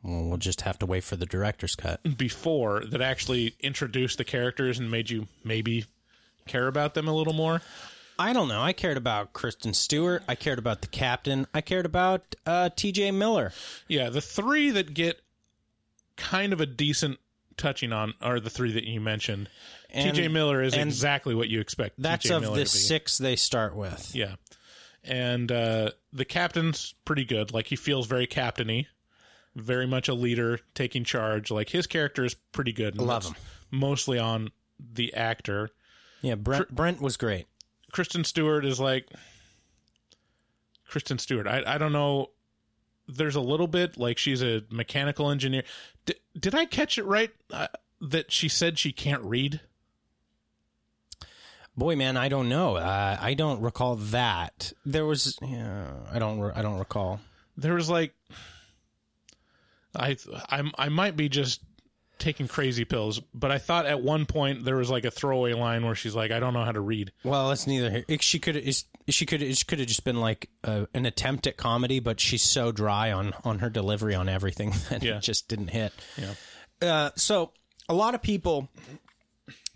[0.03, 2.17] well, we'll just have to wait for the director's cut.
[2.17, 5.85] before that actually introduced the characters and made you maybe
[6.47, 7.61] care about them a little more
[8.21, 8.61] I don't know.
[8.61, 10.25] I cared about Kristen Stewart.
[10.27, 11.47] I cared about the captain.
[11.55, 13.13] I cared about uh, T.J.
[13.13, 13.53] Miller.
[13.87, 15.21] Yeah, the three that get
[16.19, 17.19] kind of a decent
[17.57, 19.49] touching on are the three that you mentioned.
[19.91, 21.95] And- TJ Miller is exactly what you expect.
[22.01, 22.79] That's TJ of Miller the to be.
[22.79, 24.15] six they start with.
[24.15, 24.35] Yeah,
[25.03, 27.55] and uh, the captain's pretty good.
[27.55, 28.87] Like he feels very captainy,
[29.57, 31.51] very much a leader, taking charge.
[31.51, 32.97] Like his character is pretty good.
[32.99, 33.35] and Love him.
[33.71, 34.51] Mostly on
[34.93, 35.71] the actor.
[36.21, 37.47] Yeah, Brent, Brent was great.
[37.93, 39.09] Kristen Stewart is like
[40.87, 41.47] Kristen Stewart.
[41.47, 42.31] I I don't know.
[43.09, 45.65] There's a little bit like she's a mechanical engineer.
[46.05, 47.69] D- did I catch it right uh,
[48.01, 49.61] that she said she can't read?
[51.77, 52.77] Boy, man, I don't know.
[52.77, 54.73] Uh, I don't recall that.
[54.85, 57.21] There was, yeah, I don't, re- I don't recall.
[57.57, 58.15] There was like,
[59.97, 60.17] I
[60.51, 61.61] I I might be just
[62.19, 65.85] taking crazy pills, but I thought at one point there was like a throwaway line
[65.85, 68.05] where she's like, "I don't know how to read." Well, it's neither here.
[68.09, 68.57] It, she could,
[69.09, 72.43] she could, it could have just been like uh, an attempt at comedy, but she's
[72.43, 75.17] so dry on on her delivery on everything that Yeah.
[75.19, 75.93] it just didn't hit.
[76.17, 76.35] Yeah.
[76.81, 77.53] Uh, so
[77.89, 78.69] a lot of people,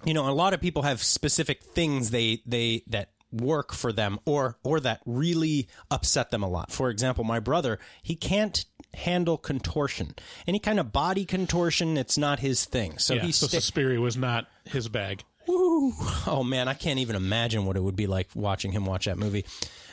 [0.05, 4.19] you know, a lot of people have specific things they they that work for them
[4.27, 6.71] or or that really upset them a lot.
[6.71, 10.15] For example, my brother, he can't handle contortion.
[10.47, 12.99] Any kind of body contortion, it's not his thing.
[12.99, 15.25] So yeah, he so Suspiria was not his bag.
[15.47, 15.93] Woo.
[16.27, 19.19] Oh man, I can't even imagine what it would be like watching him watch that
[19.19, 19.45] movie.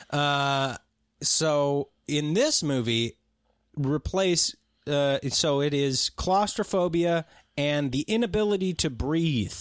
[0.10, 0.78] Uh,
[1.22, 3.18] so in this movie,
[3.76, 4.56] replace
[4.88, 7.26] uh, so it is claustrophobia
[7.58, 9.54] and the inability to breathe.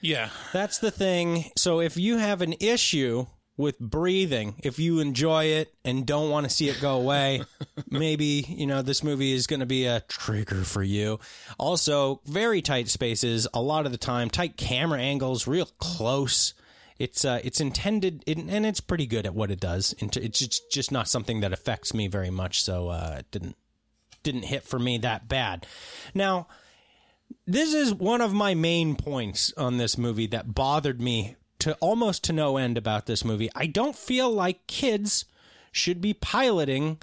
[0.00, 1.50] Yeah, That's the thing.
[1.56, 3.26] So if you have an issue
[3.58, 7.42] with breathing, if you enjoy it and don't want to see it go away,
[7.90, 11.18] maybe, you know, this movie is going to be a trigger for you.
[11.58, 16.54] Also, very tight spaces a lot of the time, tight camera angles, real close.
[17.00, 19.94] It's uh, it's intended, it, and it's pretty good at what it does.
[19.98, 23.56] It's just, just not something that affects me very much, so uh, it didn't
[24.22, 25.66] didn't hit for me that bad.
[26.14, 26.46] Now,
[27.46, 32.24] this is one of my main points on this movie that bothered me to almost
[32.24, 33.50] to no end about this movie.
[33.54, 35.24] I don't feel like kids
[35.72, 36.98] should be piloting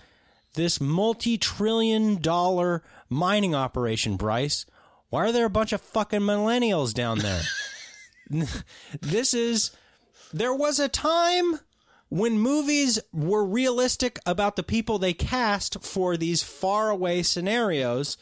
[0.53, 4.65] this multi-trillion dollar mining operation, Bryce.
[5.09, 7.41] Why are there a bunch of fucking millennials down there?
[9.01, 9.71] this is
[10.33, 11.59] there was a time
[12.09, 18.17] when movies were realistic about the people they cast for these faraway scenarios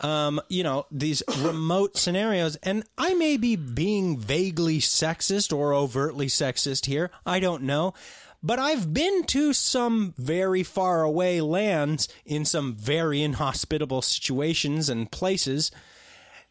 [0.00, 2.56] um, you know, these remote scenarios.
[2.56, 7.10] And I may be being vaguely sexist or overtly sexist here.
[7.26, 7.94] I don't know.
[8.42, 15.10] But I've been to some very far away lands in some very inhospitable situations and
[15.10, 15.72] places.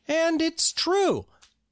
[0.08, 1.26] And it's true.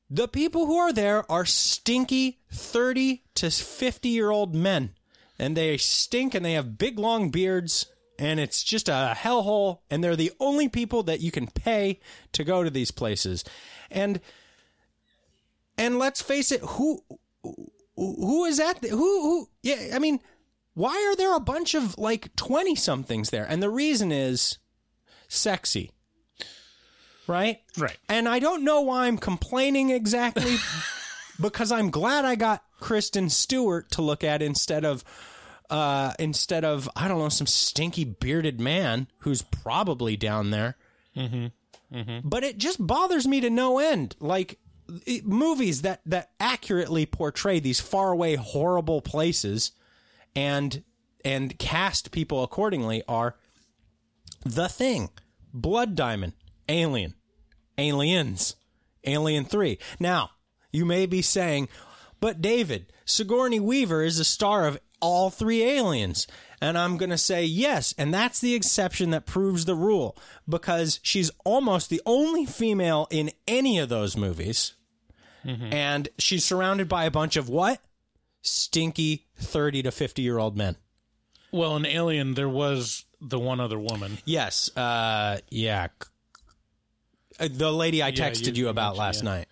[0.09, 4.91] the people who are there are stinky 30 to 50 year old men.
[5.37, 10.03] And they stink and they have big long beards and it's just a hellhole and
[10.03, 11.99] they're the only people that you can pay
[12.31, 13.43] to go to these places.
[13.91, 14.19] And
[15.77, 17.03] and let's face it, who
[17.95, 18.83] who is that?
[18.83, 20.19] Who who yeah, I mean,
[20.73, 23.45] why are there a bunch of like 20 somethings there?
[23.45, 24.57] And the reason is
[25.27, 25.91] sexy.
[27.27, 27.61] Right?
[27.77, 27.97] Right.
[28.07, 30.57] And I don't know why I'm complaining exactly
[31.41, 35.03] because I'm glad I got Kristen Stewart to look at instead of
[35.69, 40.75] uh instead of I don't know some stinky bearded man who's probably down there.
[42.23, 44.15] But it just bothers me to no end.
[44.19, 44.59] Like
[45.05, 49.71] it- movies that that accurately portray these faraway horrible places
[50.35, 50.83] and
[51.23, 53.35] and cast people accordingly are
[54.43, 55.09] The Thing,
[55.53, 56.33] Blood Diamond,
[56.69, 57.15] Alien,
[57.77, 58.55] Aliens,
[59.05, 59.79] Alien 3.
[59.99, 60.31] Now,
[60.71, 61.67] you may be saying,
[62.19, 66.27] but David, Sigourney Weaver is the star of all three aliens.
[66.61, 67.93] And I'm going to say yes.
[67.97, 73.31] And that's the exception that proves the rule because she's almost the only female in
[73.47, 74.73] any of those movies.
[75.47, 77.79] And she's surrounded by a bunch of what?
[78.41, 80.75] Stinky 30 to 50 year old men.
[81.51, 84.17] Well, in Alien, there was the one other woman.
[84.25, 84.75] Yes.
[84.75, 85.87] Uh, yeah.
[87.39, 89.29] Uh, The lady I Yeah, texted you- you, you about last yeah.
[89.29, 89.47] night.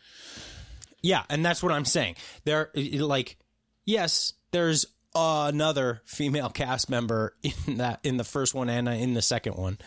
[1.03, 2.15] Yeah, and that's what I'm saying.
[2.45, 3.37] There, like,
[3.85, 9.21] yes, there's another female cast member in that in the first one and in the
[9.21, 9.77] second one,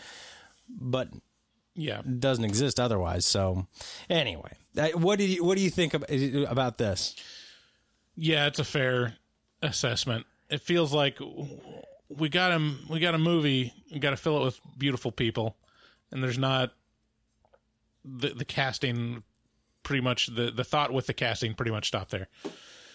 [0.69, 1.09] but
[1.75, 2.01] Yeah.
[2.01, 3.25] doesn't exist otherwise.
[3.25, 3.67] So,
[4.09, 4.53] anyway,
[4.93, 6.09] what do you what do you think about,
[6.49, 7.15] about this?
[8.15, 9.15] Yeah, it's a fair
[9.61, 10.25] assessment.
[10.49, 11.19] It feels like
[12.09, 12.79] we got him.
[12.89, 13.73] We got a movie.
[13.91, 15.55] We got to fill it with beautiful people,
[16.11, 16.71] and there's not
[18.05, 19.23] the the casting.
[19.83, 22.27] Pretty much the the thought with the casting pretty much stopped there.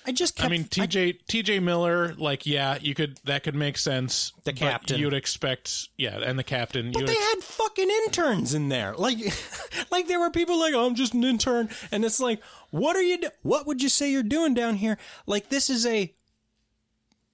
[0.04, 4.32] I just I mean, TJ TJ Miller, like yeah, you could that could make sense.
[4.44, 4.98] The captain.
[4.98, 6.90] you'd expect, yeah, and the captain.
[6.90, 8.94] But you'd they had fucking interns in there.
[8.96, 9.18] Like,
[9.92, 13.02] like there were people like, oh, I'm just an intern, and it's like, what are
[13.02, 13.18] you?
[13.18, 14.98] Do- what would you say you're doing down here?
[15.26, 16.12] Like, this is a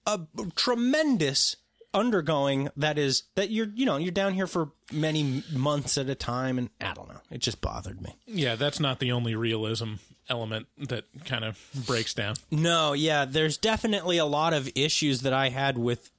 [0.06, 0.20] a
[0.54, 1.56] tremendous
[1.94, 6.14] undergoing that is that you're you know you're down here for many months at a
[6.14, 7.20] time, and I don't know.
[7.30, 8.14] It just bothered me.
[8.26, 9.94] yeah, that's not the only realism
[10.28, 12.34] element that kind of breaks down.
[12.50, 16.10] No, yeah, there's definitely a lot of issues that I had with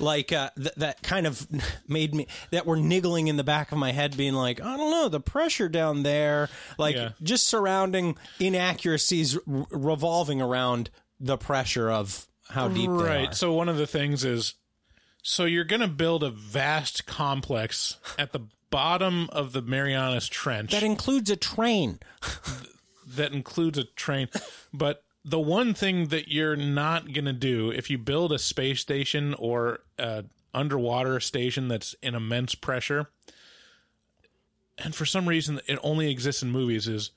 [0.00, 1.46] like uh, th- that kind of
[1.88, 4.90] made me that were niggling in the back of my head being like I don't
[4.90, 7.10] know the pressure down there like Yeah.
[7.22, 13.76] just surrounding inaccuracies r- revolving around the pressure of how deep right so one of
[13.76, 14.54] the things is
[15.30, 20.70] so you're going to build a vast complex at the bottom of the marianas trench
[20.70, 21.98] that includes a train.
[23.06, 24.28] that includes a train
[24.72, 28.80] but the one thing that you're not going to do if you build a space
[28.80, 33.08] station or a underwater station that's in immense pressure
[34.78, 37.10] and for some reason it only exists in movies is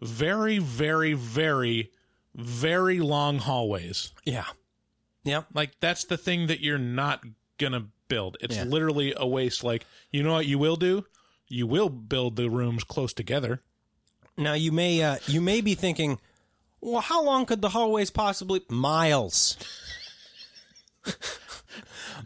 [0.00, 1.90] very very very
[2.34, 4.46] very long hallways Yeah.
[5.22, 5.42] Yeah.
[5.54, 7.22] like that's the thing that you're not
[7.58, 8.36] gonna build.
[8.40, 8.64] It's Yeah.
[8.64, 9.62] literally a waste.
[9.64, 11.06] Like you know what you will do?
[11.48, 13.62] You will build the rooms close together.
[14.36, 16.18] Now you may uh, you may be thinking,
[16.80, 19.56] well, how long could the hallways possibly miles?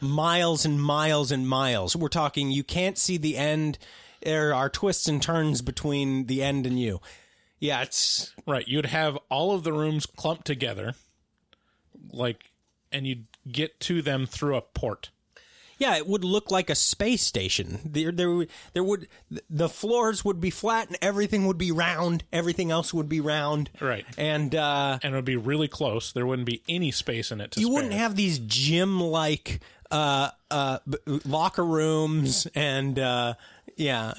[0.01, 1.97] miles and miles and miles.
[1.97, 3.79] We're talking you can't see the end.
[4.23, 7.01] There are twists and turns between the end and you.
[7.61, 8.67] Yeah, it's Right.
[8.69, 10.95] You'd have all of the rooms clumped together,
[12.13, 12.51] like,
[12.93, 15.11] and you'd get to them through a port.
[15.79, 17.79] Yeah, it would look like a space station.
[17.85, 19.09] There, there, would- there would
[19.49, 22.25] the floors would be flat and everything would be round.
[22.33, 23.71] Everything else would be round.
[23.81, 24.05] Right.
[24.19, 26.13] And uh, And it would be really close.
[26.13, 27.75] There wouldn't be any space in it to you spare.
[27.75, 29.61] wouldn't have these gym like
[29.91, 30.79] uh uh
[31.25, 33.33] locker rooms and uh
[33.77, 34.13] yeah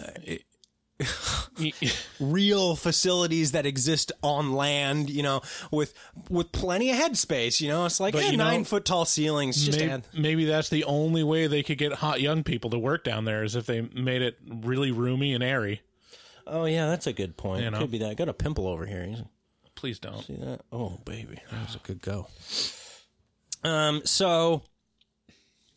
[2.19, 5.93] real facilities that exist on land you know with
[6.29, 7.85] with plenty of headspace you know?
[7.85, 10.07] It's like But you know, nine foot tall ceilings just maybe, add.
[10.13, 13.43] maybe that's the only way they could get hot young people to work down there
[13.43, 15.82] is if they made it really roomy and airy.
[16.45, 17.63] oh yeah that's a good point.
[17.63, 17.80] You know.
[17.80, 18.09] could be that.
[18.09, 19.15] I got a pimple over here.
[19.76, 20.21] Please don't.
[20.24, 20.61] see that?
[20.71, 21.39] Oh baby.
[21.51, 22.28] That was a good go.
[23.61, 24.63] Um so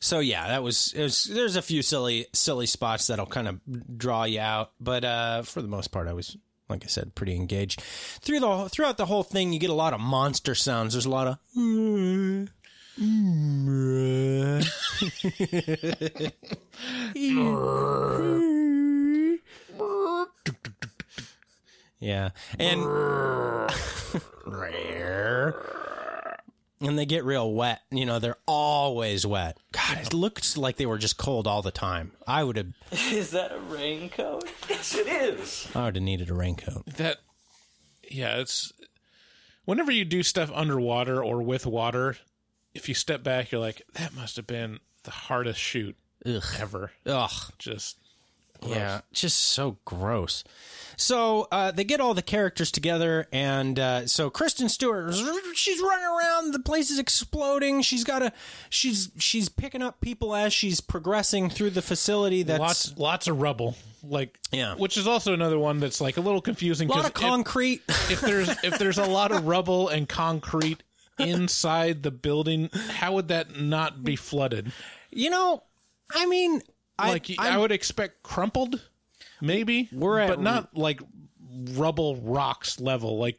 [0.03, 3.61] so yeah that was, it was there's a few silly silly spots that'll kind of
[3.97, 6.37] draw you out but uh for the most part i was
[6.69, 9.95] like i said pretty engaged through the throughout the whole thing you get a lot
[9.95, 11.39] of monster sounds there's a lot of
[22.03, 22.31] Yeah.
[22.59, 22.83] And
[26.83, 27.81] and they get real wet.
[27.91, 29.57] You know, they're always wet.
[29.73, 32.13] God, it looks like they were just cold all the time.
[32.27, 32.69] I would have
[33.13, 34.45] Is that a raincoat?
[34.69, 35.69] Yes, it is.
[35.75, 36.87] I would have needed a raincoat.
[36.97, 37.19] that
[38.11, 38.73] yeah it's
[39.65, 42.17] whenever you do stuff underwater or with water
[42.75, 46.43] if you step back you're like that must have been the hardest shoot Ugh.
[46.59, 47.31] ever Ugh.
[47.59, 47.97] just
[48.67, 50.45] Yeah, just so gross.
[50.97, 55.15] So uh, they get all the characters together, and uh, so Kristen Stewart,
[55.55, 56.53] she's running around.
[56.53, 57.83] The place is exploding.
[57.83, 58.33] She's got a,
[58.71, 62.43] she's she's picking up people as she's progressing through the facility.
[62.43, 64.75] That's lots lots of rubble like Yeah.
[64.75, 67.83] which is also another one that's like a little confusing a lot of concrete.
[67.89, 70.83] if, if there's if there's a lot of rubble and concrete
[71.21, 74.73] inside the building how would that not be flooded
[75.13, 75.63] you know,
[76.13, 76.63] I mean,
[77.09, 78.81] like I, I, would expect crumpled
[79.41, 81.01] maybe We're at- but not like
[81.73, 83.39] rubble rocks level like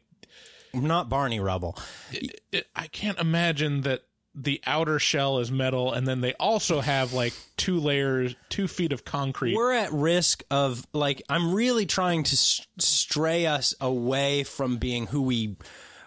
[0.72, 1.78] not Barney rubble.
[2.10, 4.02] it, I can't imagine that
[4.34, 8.92] the outer shell is metal and then they also have like two layers, two feet
[8.92, 9.54] of concrete.
[9.54, 15.06] We're at risk of like I'm really trying to s- stray us away from being
[15.06, 15.56] who we.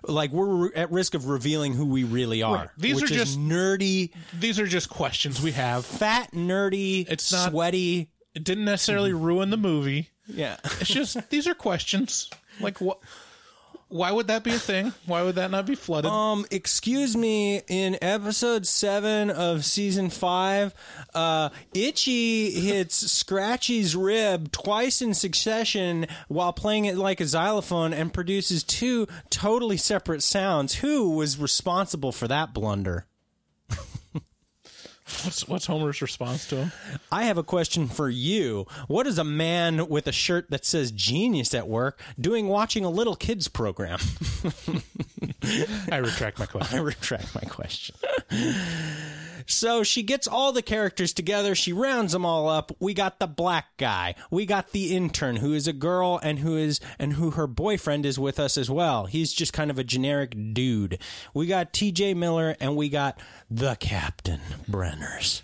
[0.07, 2.55] Like we're at risk of revealing who we really are.
[2.55, 2.69] Right.
[2.77, 5.85] These which are is just- nerdy, These are just questions we have.
[5.85, 8.09] fat, nerdy, It's not- sweaty.
[8.33, 10.09] It didn't necessarily ruin the movie.
[10.27, 10.57] Yeah.
[10.79, 12.29] It's just these are questions.
[12.59, 12.99] Like what?
[13.89, 14.93] Why would that be a thing?
[15.05, 16.11] Why would that not be flooded?
[16.11, 20.73] Um, excuse me, in episode seven of season five,
[21.15, 28.13] uh, Itchy hits Scratchy's rib twice in succession while playing it like a xylophone and
[28.13, 30.75] produces two totally separate sounds.
[30.75, 33.05] Who was responsible for that blunder?
[35.23, 36.71] What's what's Homer's response to him?
[37.11, 38.65] I have a question for you.
[38.87, 42.89] What is a man with a shirt that says genius at work doing watching a
[42.89, 43.99] little kids program?
[45.91, 46.77] I retract my question.
[46.77, 47.95] I retract my question.
[49.47, 51.55] So she gets all the characters together.
[51.55, 52.71] She rounds them all up.
[52.79, 54.15] We got the black guy.
[54.29, 58.05] We got the intern who is a girl and who is and who her boyfriend
[58.05, 59.05] is with us as well.
[59.05, 60.99] He's just kind of a generic dude.
[61.33, 62.13] We got T.J.
[62.13, 63.19] Miller and we got
[63.49, 65.41] the Captain Brenners.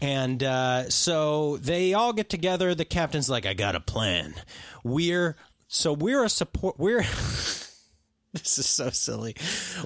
[0.00, 2.74] And uh, so they all get together.
[2.74, 4.34] The captain's like, "I got a plan.
[4.82, 5.36] We're
[5.68, 6.76] so we're a support.
[6.76, 7.02] We're
[8.32, 9.36] this is so silly.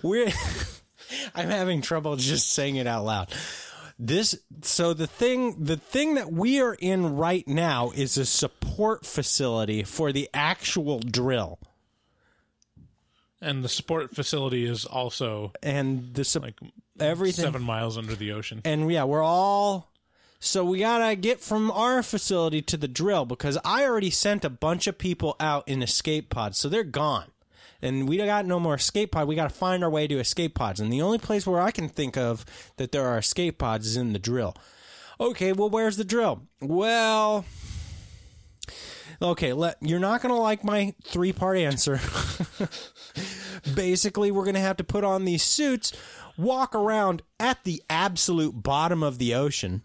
[0.03, 0.33] We're
[1.35, 3.29] I'm having trouble just saying it out loud.
[3.99, 9.07] This so the thing the thing that we are in right now is a support
[9.07, 11.59] facility for the actual drill.
[13.41, 16.59] And the support facility is also And the sup- like
[16.99, 18.61] everything seven miles under the ocean.
[18.65, 19.91] and yeah, we're all
[20.41, 24.51] so we gotta get from our facility to the drill because I already sent a
[24.51, 27.25] bunch of people out in escape pods, so they're gone.
[27.87, 29.29] And we got no more escape pod.
[29.29, 30.81] We got to find our way to escape pods.
[30.81, 32.45] And the only place where I can think of
[32.77, 34.57] that there are escape pods is in the drill.
[35.21, 36.43] Okay, well, where's the drill?
[36.61, 37.45] Well,
[39.23, 42.01] okay, let you're not going to like my three part answer.
[43.75, 45.93] Basically, we're going to have to put on these suits,
[46.37, 49.83] walk around at the absolute bottom of the ocean,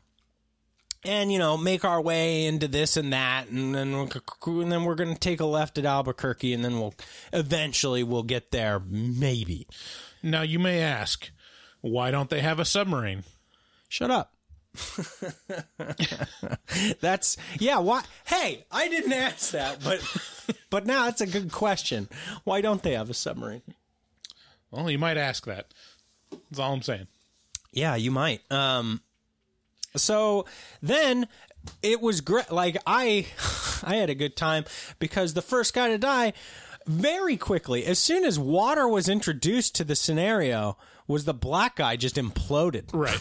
[1.03, 4.95] and you know make our way into this and that, and then and then we're
[4.95, 6.93] going to take a left at Albuquerque, and then we'll
[7.33, 9.67] eventually we'll get there, maybe.
[10.23, 11.31] Now you may ask,
[11.81, 13.23] why don't they have a submarine?
[13.89, 14.33] Shut up.
[17.01, 17.79] That's yeah.
[17.79, 18.03] Why?
[18.25, 20.01] Hey, I didn't ask that, but
[20.69, 22.07] but now it's a good question.
[22.45, 23.63] Why don't they have a submarine?
[24.69, 25.73] Well, you might ask that.
[26.31, 27.07] That's all I'm saying.
[27.73, 28.49] Yeah, you might.
[28.49, 29.01] Um,
[29.95, 30.45] so
[30.81, 31.27] then
[31.81, 32.51] it was great.
[32.51, 33.27] Like I,
[33.83, 34.65] I had a good time
[34.99, 36.33] because the first guy to die
[36.87, 40.77] very quickly, as soon as water was introduced to the scenario,
[41.07, 42.89] was the black guy just imploded.
[42.93, 43.19] Right.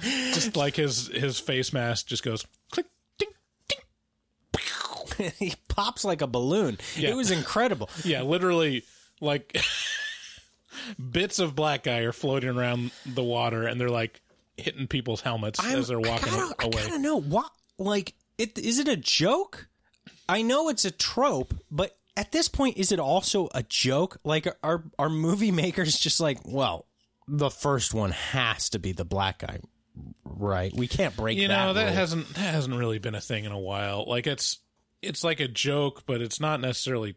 [0.32, 2.86] just like his his face mask just goes click
[3.18, 3.28] ding
[3.68, 5.32] ding.
[5.38, 6.78] he pops like a balloon.
[6.96, 7.10] Yeah.
[7.10, 7.90] It was incredible.
[8.04, 8.84] Yeah, literally
[9.20, 9.56] like
[11.10, 14.20] bits of black guy are floating around the water and they're like
[14.56, 16.82] hitting people's helmets I'm- as they're walking I gotta, away.
[16.82, 19.68] I gotta know what, like, it is it a joke?
[20.28, 24.18] I know it's a trope, but at this point, is it also a joke?
[24.24, 26.86] Like, are are movie makers just like, well,
[27.28, 29.60] the first one has to be the black guy,
[30.24, 30.72] right?
[30.74, 31.38] We can't break.
[31.38, 34.04] you know that that hasn't that hasn't really been a thing in a while.
[34.06, 34.58] Like it's
[35.02, 37.16] it's like a joke, but it's not necessarily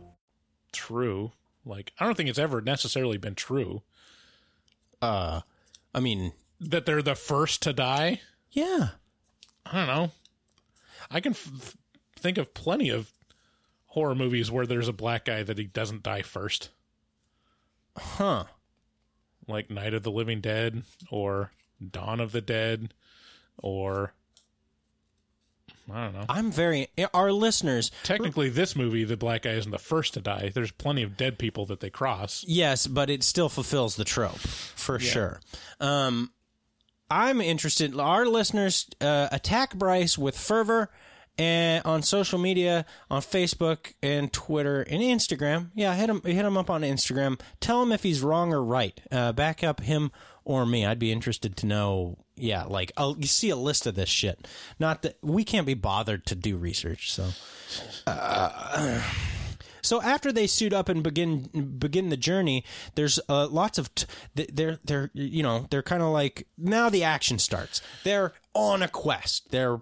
[0.71, 1.31] True.
[1.65, 3.83] Like I don't think it's ever necessarily been true
[5.01, 5.41] Uh,
[5.93, 8.21] I mean, that they're the first to die.
[8.51, 8.89] yeah.
[9.65, 10.11] I don't know.
[11.09, 11.75] I can f-
[12.15, 13.11] think of plenty of
[13.87, 16.69] horror movies where there's a black guy that he doesn't die first,
[17.97, 18.45] Huh.
[19.47, 21.51] like Night of the Living Dead or
[21.91, 22.93] Dawn of the Dead
[23.57, 24.13] or
[25.93, 26.25] I don't know.
[26.29, 26.87] I'm very.
[27.13, 27.91] Our listeners.
[28.03, 30.51] Technically, this movie, the black guy isn't the first to die.
[30.53, 32.43] There's plenty of dead people that they cross.
[32.47, 35.39] Yes, but it still fulfills the trope for sure.
[35.79, 36.31] Um,
[37.09, 37.97] I'm interested.
[37.99, 40.89] Our listeners uh, attack Bryce with fervor.
[41.37, 46.57] And on social media, on Facebook and Twitter and Instagram, yeah, hit him, hit him
[46.57, 47.39] up on Instagram.
[47.61, 48.99] Tell him if he's wrong or right.
[49.09, 50.11] Uh, back up him
[50.43, 50.85] or me.
[50.85, 52.20] I'd be interested to know.
[52.35, 54.47] Yeah, like I'll, you see a list of this shit.
[54.79, 57.11] Not that we can't be bothered to do research.
[57.11, 57.29] So,
[58.07, 59.01] uh,
[59.81, 62.63] so after they suit up and begin begin the journey,
[62.95, 67.03] there's uh, lots of t- they're they're you know they're kind of like now the
[67.03, 67.81] action starts.
[68.03, 69.51] They're on a quest.
[69.51, 69.79] They're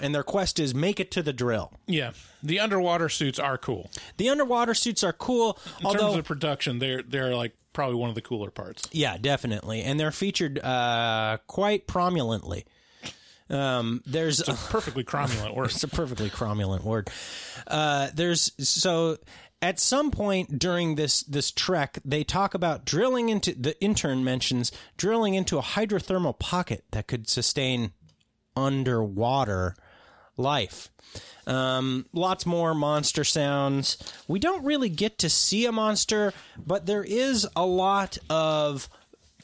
[0.00, 1.72] and their quest is make it to the drill.
[1.86, 3.90] Yeah, the underwater suits are cool.
[4.16, 8.08] The underwater suits are cool, In although terms of production, they're they're like probably one
[8.08, 8.82] of the cooler parts.
[8.92, 12.66] yeah, definitely, and they're featured uh, quite prominently.
[13.48, 15.70] Um, there's It's a perfectly cromulent word.
[15.70, 17.10] It's a perfectly cromulent word.
[17.66, 19.16] Uh, there's so
[19.62, 24.72] at some point during this this trek, they talk about drilling into the intern mentions
[24.96, 27.92] drilling into a hydrothermal pocket that could sustain
[28.56, 29.74] underwater
[30.40, 30.88] life.
[31.46, 33.96] Um, lots more monster sounds.
[34.28, 38.88] We don't really get to see a monster, but there is a lot of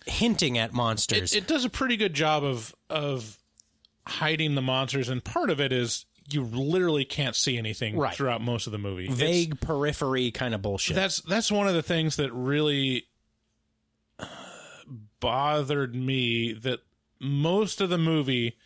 [0.07, 1.35] hinting at monsters.
[1.35, 3.39] It, it does a pretty good job of of
[4.07, 8.15] hiding the monsters, and part of it is you literally can't see anything Right.
[8.15, 9.05] throughout most of the movie.
[9.05, 10.95] It's- Vague periphery kind of bullshit.
[10.95, 13.07] That's that's one of the things that really
[14.21, 14.27] uh,
[15.21, 16.53] bothered me.
[16.53, 16.81] That
[17.21, 18.57] most of the movie,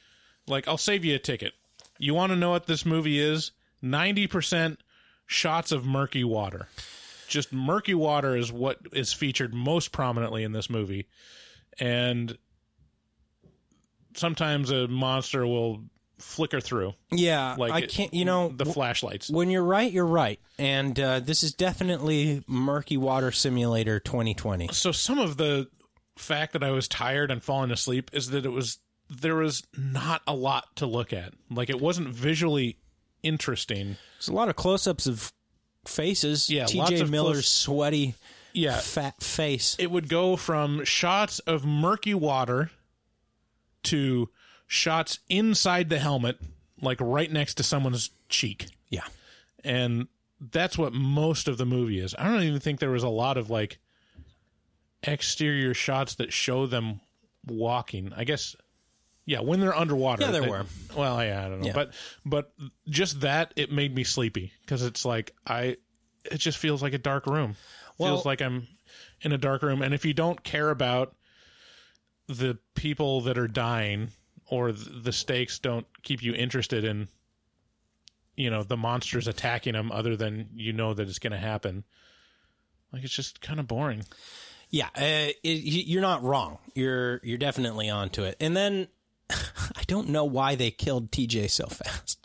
[0.46, 1.52] like, I'll save you a ticket.
[2.00, 3.52] You want to know what this movie is?
[3.82, 4.80] Ninety percent
[5.26, 6.68] shots of murky water.
[7.28, 11.06] Just murky water is what is featured most prominently in this movie,
[11.78, 12.36] and
[14.14, 15.84] sometimes a monster will
[16.18, 16.94] flicker through.
[17.12, 18.12] Yeah, like I can't.
[18.12, 19.30] You know, the flashlights.
[19.30, 24.68] When you're right, you're right, and uh, this is definitely Murky Water Simulator 2020.
[24.72, 25.68] so some of the
[26.16, 28.78] fact that I was tired and falling asleep is that it was
[29.10, 31.34] there was not a lot to look at.
[31.50, 32.76] Like it wasn't visually
[33.22, 33.96] interesting.
[34.18, 35.32] There's a lot of close-ups of
[35.86, 36.48] faces.
[36.48, 37.04] Yeah, T.J.
[37.04, 38.14] Miller's close- sweaty,
[38.52, 38.78] Yeah.
[38.78, 39.76] fat face.
[39.78, 42.70] It would go from shots of murky water
[43.84, 44.30] to
[44.66, 46.38] shots inside the helmet,
[46.80, 48.66] like right next to someone's cheek.
[48.90, 49.06] Yeah,
[49.64, 50.06] And
[50.40, 52.14] that's what most of the movie is.
[52.18, 53.78] I don't even think there was a lot of like
[55.02, 57.00] exterior shots that show them
[57.46, 58.12] walking.
[58.16, 58.54] I guess
[59.24, 60.22] yeah, when they're underwater.
[60.24, 60.66] Yeah, there they- were.
[60.96, 61.66] Well, yeah, I don't know.
[61.66, 61.72] Yeah.
[61.72, 61.94] But
[62.24, 62.52] but
[62.88, 65.76] just that it made me sleepy cuz it's like I
[66.24, 67.56] it just feels like a dark room.
[67.98, 68.66] Well- feels like I'm
[69.20, 71.14] in a dark room and if you don't care about
[72.26, 74.10] the people that are dying
[74.46, 77.08] or the stakes don't keep you interested in
[78.36, 81.84] you know the monsters attacking them other than you know that it's going to happen
[82.92, 84.04] like it's just kind of boring
[84.70, 84.88] yeah.
[84.94, 86.58] Uh, it, you're not wrong.
[86.74, 88.36] You're you're definitely onto it.
[88.40, 88.86] And then
[89.76, 91.48] I don't know why they killed T.J.
[91.48, 92.18] so fast,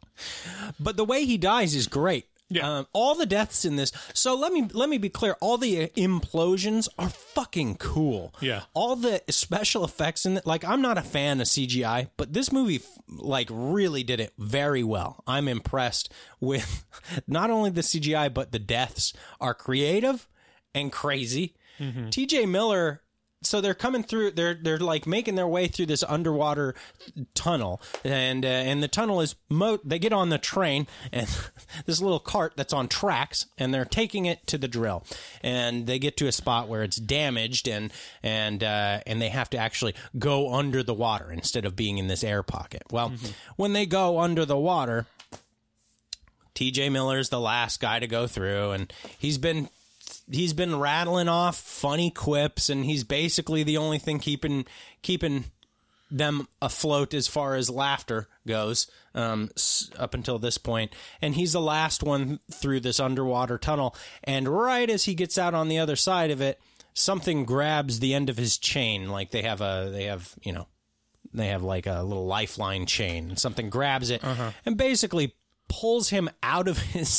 [0.80, 2.26] but the way he dies is great.
[2.48, 2.78] Yeah.
[2.78, 3.92] Um, all the deaths in this.
[4.14, 5.36] So let me let me be clear.
[5.42, 8.36] All the implosions are fucking cool.
[8.40, 8.64] Yeah.
[8.76, 10.46] All the special effects in it.
[10.46, 14.84] Like I'm not a fan of CGI, but this movie like really did it very
[14.84, 15.24] well.
[15.26, 16.86] I'm impressed with
[17.28, 20.28] not only the CGI but the deaths are creative
[20.76, 21.56] and crazy.
[21.80, 22.08] Mm-hmm.
[22.08, 23.02] TJ Miller
[23.46, 24.32] so they're coming through.
[24.32, 26.76] They're they're like making their way through this underwater
[27.34, 29.80] tunnel, and uh, and the tunnel is mo.
[29.84, 31.28] They get on the train and
[31.86, 35.06] this little cart that's on tracks, and they're taking it to the drill,
[35.42, 37.92] and they get to a spot where it's damaged, and
[38.24, 42.08] and uh, and they have to actually go under the water instead of being in
[42.08, 42.84] this air pocket.
[42.92, 43.14] Well,
[43.56, 45.06] when they go under the water.
[46.56, 49.68] TJ Miller's the last guy to go through, and he's been
[50.32, 54.66] he's been rattling off funny quips, and he's basically the only thing keeping
[55.02, 55.46] keeping
[56.12, 59.50] them afloat as far as laughter goes um,
[59.98, 60.94] up until this point.
[61.22, 63.96] And he's the last one through this underwater tunnel.
[64.24, 66.60] And right as he gets out on the other side of it,
[66.94, 69.10] something grabs the end of his chain.
[69.10, 70.68] Like they have a they have you know
[71.34, 74.24] they have like a little lifeline chain, and something grabs it
[74.66, 75.34] and basically
[75.68, 77.10] pulls him out of his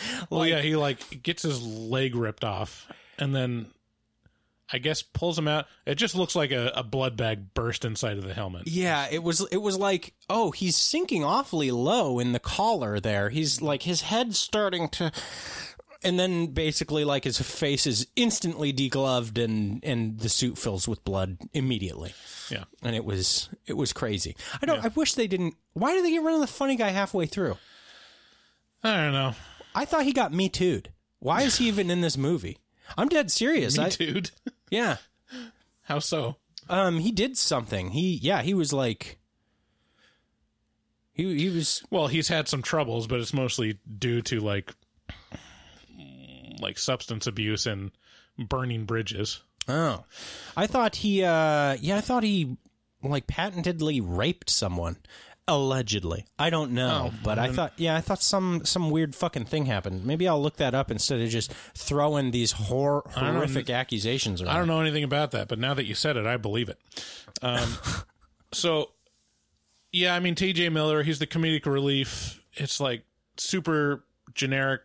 [0.30, 2.86] Well, yeah, he like gets his leg ripped off,
[3.18, 3.66] and then
[4.72, 5.66] I guess pulls him out.
[5.84, 8.66] It just looks like a, a blood bag burst inside of the helmet.
[8.66, 13.30] Yeah, it was it was like, oh, he's sinking awfully low in the collar there.
[13.30, 15.12] He's like his head's starting to
[16.02, 21.04] and then basically like his face is instantly degloved and and the suit fills with
[21.04, 22.14] blood immediately.
[22.50, 22.64] Yeah.
[22.82, 24.36] And it was it was crazy.
[24.62, 26.90] I don't I wish they didn't why did they get rid of the funny guy
[26.90, 27.56] halfway through?
[28.82, 29.34] I don't know.
[29.76, 30.90] I thought he got me too'd.
[31.20, 32.58] Why is he even in this movie?
[32.96, 33.78] I'm dead serious.
[33.78, 34.22] Me.
[34.70, 34.96] Yeah.
[35.82, 36.36] How so?
[36.68, 37.90] Um, he did something.
[37.90, 39.18] He yeah, he was like
[41.12, 44.74] he he was Well, he's had some troubles, but it's mostly due to like
[46.60, 47.92] like substance abuse and
[48.38, 49.40] burning bridges.
[49.68, 50.04] Oh.
[50.56, 52.56] I thought he uh yeah, I thought he
[53.02, 54.96] like patentedly raped someone.
[55.48, 56.26] Allegedly.
[56.40, 57.10] I don't know.
[57.12, 60.04] Oh, but I thought yeah, I thought some some weird fucking thing happened.
[60.04, 64.54] Maybe I'll look that up instead of just throwing these hor- horrific accusations around.
[64.54, 66.78] I don't know anything about that, but now that you said it, I believe it.
[67.42, 67.68] Um,
[68.52, 68.90] so,
[69.92, 72.42] yeah, I mean, TJ Miller, he's the comedic relief.
[72.54, 73.04] It's like
[73.36, 74.02] super
[74.34, 74.80] generic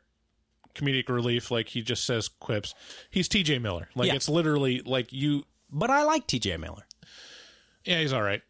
[0.75, 1.49] comedic relief.
[1.49, 2.75] Like he just says quips.
[3.09, 3.89] He's TJ Miller.
[3.95, 4.15] Like Yeah.
[4.15, 5.43] it's literally like you.
[5.71, 6.85] But I like TJ Miller.
[7.83, 8.43] Yeah, he's all right.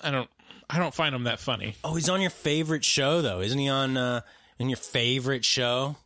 [0.00, 0.30] I don't.
[0.70, 1.74] I don't find him that funny.
[1.84, 3.40] Oh, he's on your favorite show though.
[3.40, 4.20] Isn't he on uh
[4.58, 5.96] in your favorite show?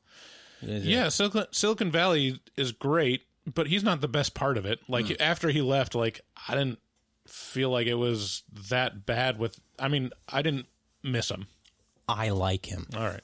[0.60, 4.80] Yeah, Silicon, Silicon Valley is great, but he's not the best part of it.
[4.88, 5.12] Like Hmm.
[5.20, 6.80] after he left, like I didn't
[7.26, 9.38] feel like it was that bad.
[9.38, 10.66] With I mean, I didn't
[11.02, 11.46] miss him.
[12.08, 12.86] I like him.
[12.96, 13.20] All right.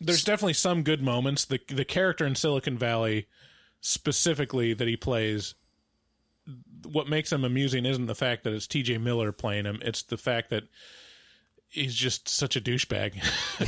[0.00, 1.44] There's definitely some good moments.
[1.44, 3.26] The the character in Silicon Valley
[3.80, 5.54] specifically that he plays
[6.84, 10.16] what makes him amusing isn't the fact that it's TJ Miller playing him, it's the
[10.16, 10.64] fact that
[11.68, 13.14] he's just such a douchebag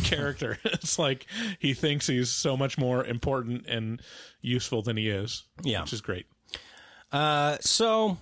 [0.04, 0.58] character.
[0.64, 1.26] It's like
[1.58, 4.00] he thinks he's so much more important and
[4.40, 5.42] useful than he is.
[5.62, 5.82] Yeah.
[5.82, 6.26] Which is great.
[7.10, 8.18] Uh, so,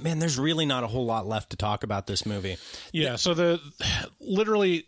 [0.00, 2.56] man, there's really not a whole lot left to talk about this movie.
[2.92, 3.60] Yeah, so the
[4.20, 4.86] literally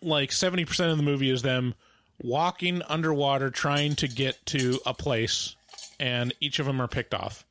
[0.00, 1.74] like 70% of the movie is them
[2.22, 5.56] walking underwater trying to get to a place
[6.02, 7.46] and each of them are picked off.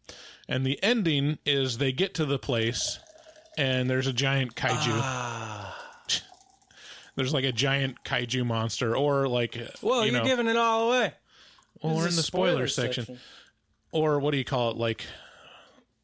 [0.50, 3.00] And the ending is they get to the place
[3.58, 4.92] and there's a giant kaiju.
[4.92, 5.78] Ah.
[7.16, 10.58] there's like a giant kaiju monster or like uh, Well, you you're know, giving it
[10.58, 11.14] all away.
[11.82, 13.06] well, we're in the spoiler, spoiler section.
[13.06, 13.20] section.
[13.94, 15.06] Or what do you call it like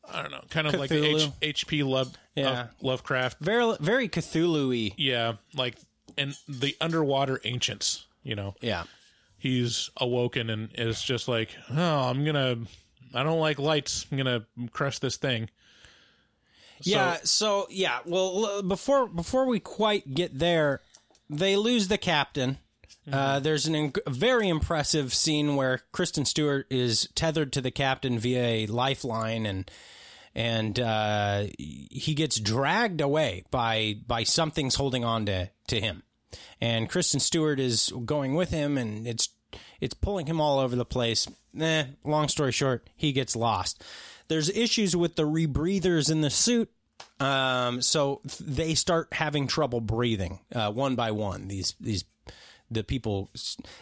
[0.10, 1.04] I don't know, kind of like the
[1.42, 2.62] H- HP Love uh, Yeah.
[2.62, 4.94] of Lovecraft Very, very Cthulhu-y.
[4.98, 5.76] Yeah, like
[6.18, 8.56] and the underwater ancients, you know.
[8.62, 8.84] Yeah.
[9.38, 12.60] He's awoken and is just like, "Oh, I'm going to
[13.14, 14.06] I don't like lights.
[14.12, 15.50] I'm going to crush this thing."
[16.82, 17.18] So- yeah.
[17.24, 18.00] So yeah.
[18.06, 20.82] Well, before before we quite get there,
[21.30, 22.58] they lose the captain.
[23.10, 28.44] Uh, there's an very impressive scene where Kristen Stewart is tethered to the captain via
[28.44, 29.72] a lifeline, and
[30.36, 36.04] and uh, he gets dragged away by by something's holding on to to him,
[36.60, 39.30] and Kristen Stewart is going with him, and it's
[39.80, 41.28] it's pulling him all over the place.
[41.60, 43.84] Eh, long story short, he gets lost.
[44.28, 46.70] There's issues with the rebreathers in the suit.
[47.20, 51.48] Um, so they start having trouble breathing, uh, one by one.
[51.48, 52.06] These, these,
[52.70, 53.32] the people.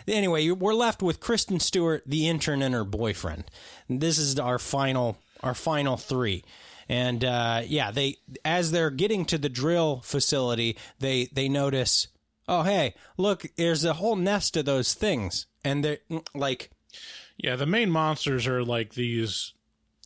[0.08, 3.46] Anyway, we're left with Kristen Stewart, the intern, and her boyfriend.
[3.90, 6.44] This is our final, our final three.
[6.88, 12.08] And, uh, yeah, they, as they're getting to the drill facility, they, they notice,
[12.48, 15.48] oh, hey, look, there's a whole nest of those things.
[15.64, 15.98] And they're
[16.34, 16.70] like,
[17.38, 19.54] Yeah, the main monsters are like these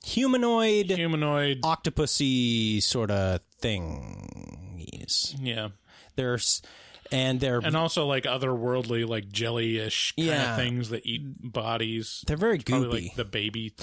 [0.04, 5.36] humanoid, humanoid octopusy sort of thingies.
[5.40, 5.70] Yeah.
[6.16, 6.62] There's
[7.12, 10.52] and they're and also like otherworldly, like jelly-ish kind Yeah.
[10.52, 11.22] of things that eat
[11.52, 12.24] bodies.
[12.28, 12.92] They're very It's goopy.
[13.06, 13.74] like the baby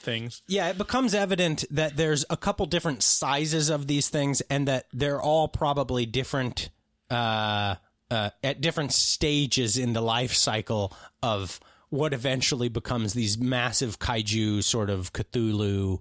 [0.00, 0.42] things.
[0.46, 4.86] Yeah, it becomes evident that there's a couple different sizes of these things, and that
[4.92, 6.70] they're all probably different
[7.10, 7.74] uh,
[8.10, 14.62] uh, at different stages in the life cycle of what eventually becomes these massive kaiju
[14.62, 16.00] sort of Cthulhu.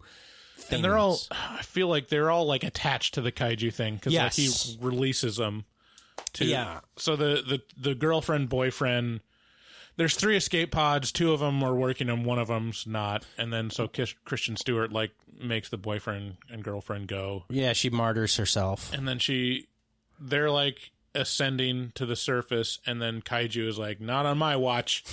[0.57, 0.71] Things.
[0.73, 4.13] And they're all, I feel like they're all like attached to the kaiju thing because
[4.13, 4.35] Yes.
[4.35, 5.65] he releases them.
[6.33, 6.79] To, Yeah.
[6.97, 9.19] So the, the the girlfriend boyfriend,
[9.97, 11.11] there's three escape pods.
[11.11, 13.25] Two of them are working, and one of them's not.
[13.37, 17.89] And then so Kish, Kristen Stewart like makes the boyfriend and girlfriend go, yeah, she
[17.89, 18.91] martyrs herself.
[18.93, 19.67] and then she,
[20.19, 25.03] they're like ascending to the surface, and then Kaiju is like, not on my watch.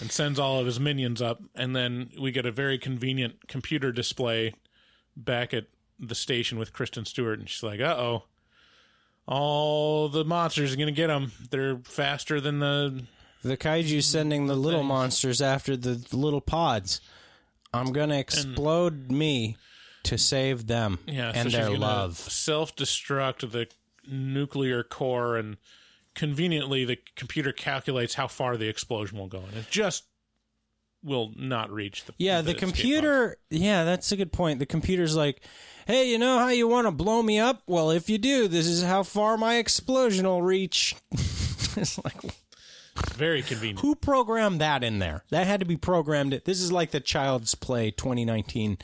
[0.00, 3.90] And sends all of his minions up, and then we get a very convenient computer
[3.90, 4.54] display
[5.16, 5.64] back at
[5.98, 8.22] the station with Kristen Stewart, and she's like, "Uh oh,
[9.26, 11.32] all the monsters are gonna get them.
[11.50, 13.02] They're faster than the
[13.42, 17.00] The kaiju sending the little monsters after the little pods.
[17.72, 19.56] I'm gonna explode me
[20.04, 22.16] to save them yeah." and so their love.
[22.18, 23.66] self-destruct the
[24.10, 25.56] nuclear core, and
[26.14, 30.04] conveniently, the computer calculates how far the explosion will go, and it just
[31.02, 32.60] will not reach the Yeah, the, pod.
[32.60, 33.36] computer.
[33.50, 34.58] Yeah, that's a good point.
[34.58, 35.42] The computer's like,
[35.86, 37.62] hey, you know how you want to blow me up?
[37.66, 40.96] Well, if you do, this is how far my explosion will reach.
[41.12, 42.16] it's like,
[43.14, 43.78] Very convenient.
[43.80, 45.22] who programmed that in there?
[45.30, 46.42] That had to be programmed.
[46.44, 48.78] This is like the Child's Play 2019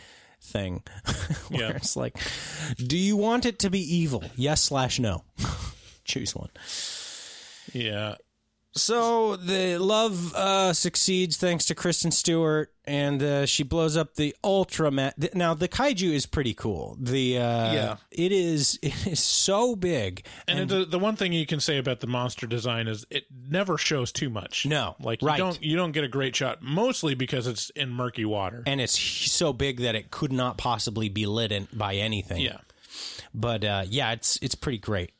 [0.45, 0.83] thing.
[1.49, 1.77] where Yeah.
[1.77, 2.17] it's like,
[2.77, 4.23] do you want it to be evil?
[4.37, 5.25] Yes slash no.
[6.05, 6.51] Choose one.
[7.73, 8.17] Yeah,
[8.77, 14.35] So the love uh, succeeds thanks to Kristen Stewart, and uh, she blows up the
[14.43, 14.91] Ultra.
[14.91, 16.97] Ma- now the kaiju is pretty cool.
[17.01, 17.97] The uh, Yeah.
[18.11, 22.01] it is it is so big, And, the the one thing you can say about
[22.01, 24.67] the monster design is it never shows too much.
[24.67, 25.39] No, like you right.
[25.39, 28.65] don't you don't get a great shot, mostly because it's in murky water.
[28.67, 32.41] and it's so big that it could not possibly be lit in, by anything.
[32.41, 32.59] yeah,
[33.33, 35.13] but uh, yeah, it's it's pretty great.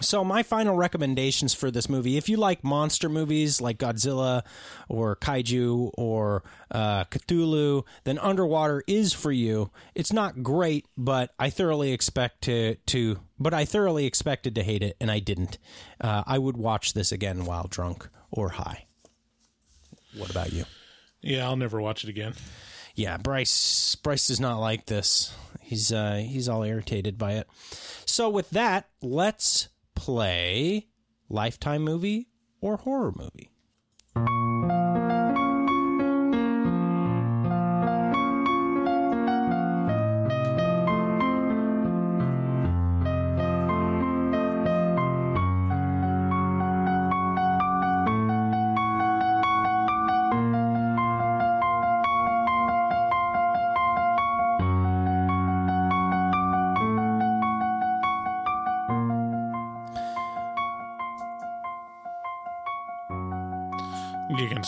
[0.00, 4.42] So my final recommendations for this movie, if you like monster movies like Godzilla
[4.88, 9.70] or Kaiju or uh, Cthulhu, then Underwater is for you.
[9.94, 14.82] It's not great, but I thoroughly expect to to, but I thoroughly expected to hate
[14.82, 15.58] it, and I didn't.
[16.00, 18.86] Uh, I would watch this again while drunk or high.
[20.16, 20.64] What about you?
[21.20, 21.44] yeah.
[21.44, 22.34] I'll never watch it again.
[22.94, 25.32] Yeah, Bryce Bryce does not like this.
[25.60, 27.48] He's uh he's all irritated by it.
[28.04, 29.68] So with that, let's
[30.00, 30.86] play
[31.28, 32.28] lifetime movie
[32.62, 33.50] or horror movie.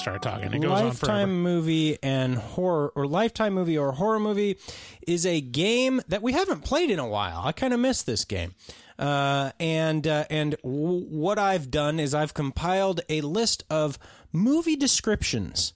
[0.03, 0.53] Start talking.
[0.53, 0.92] It goes on forever.
[0.92, 4.59] lifetime movie and horror or lifetime movie or horror movie
[5.07, 7.42] is a game that we haven't played in a while.
[7.44, 8.55] I kind of miss this game.
[8.98, 13.98] Uh, and uh, and w- what I've done is I've compiled a list of
[14.32, 15.72] movie descriptions,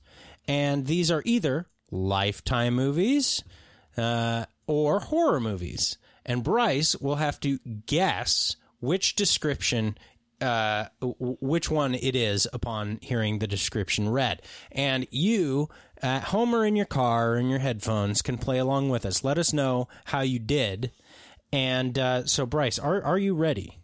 [0.47, 3.43] and these are either lifetime movies
[3.97, 5.99] uh, or horror movies.
[6.25, 9.97] And Bryce will have to guess which description
[10.41, 14.43] uh, which one it is upon hearing the description read.
[14.73, 15.69] And you,
[16.03, 19.25] at home or in your car or in your headphones, can play along with us.
[19.25, 20.93] Let us know how you did.
[21.53, 23.79] And uh, so, Bryce, are are you ready?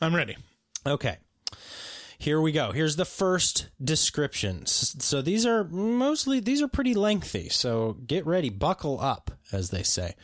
[0.00, 0.36] I'm ready.
[0.86, 1.18] Okay.
[2.18, 2.70] Here we go.
[2.70, 4.94] Here's the first descriptions.
[5.04, 7.48] So these are mostly these are pretty lengthy.
[7.48, 10.14] So get ready, buckle up, as they say.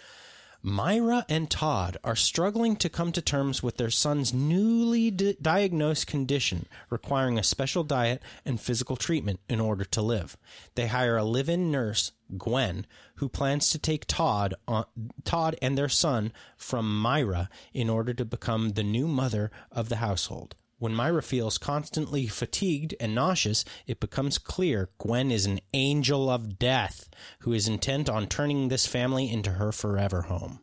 [0.68, 6.06] Myra and Todd are struggling to come to terms with their son's newly di- diagnosed
[6.06, 10.36] condition, requiring a special diet and physical treatment in order to live.
[10.74, 14.84] They hire a live-in nurse, Gwen, who plans to take Todd on,
[15.24, 19.96] Todd and their son from Myra in order to become the new mother of the
[19.96, 20.54] household.
[20.78, 26.58] When Myra feels constantly fatigued and nauseous, it becomes clear Gwen is an angel of
[26.58, 27.08] death
[27.40, 30.60] who is intent on turning this family into her forever home.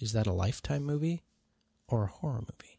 [0.00, 1.22] Is that a lifetime movie
[1.86, 2.78] or a horror movie?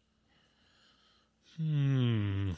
[1.56, 2.52] Hmm.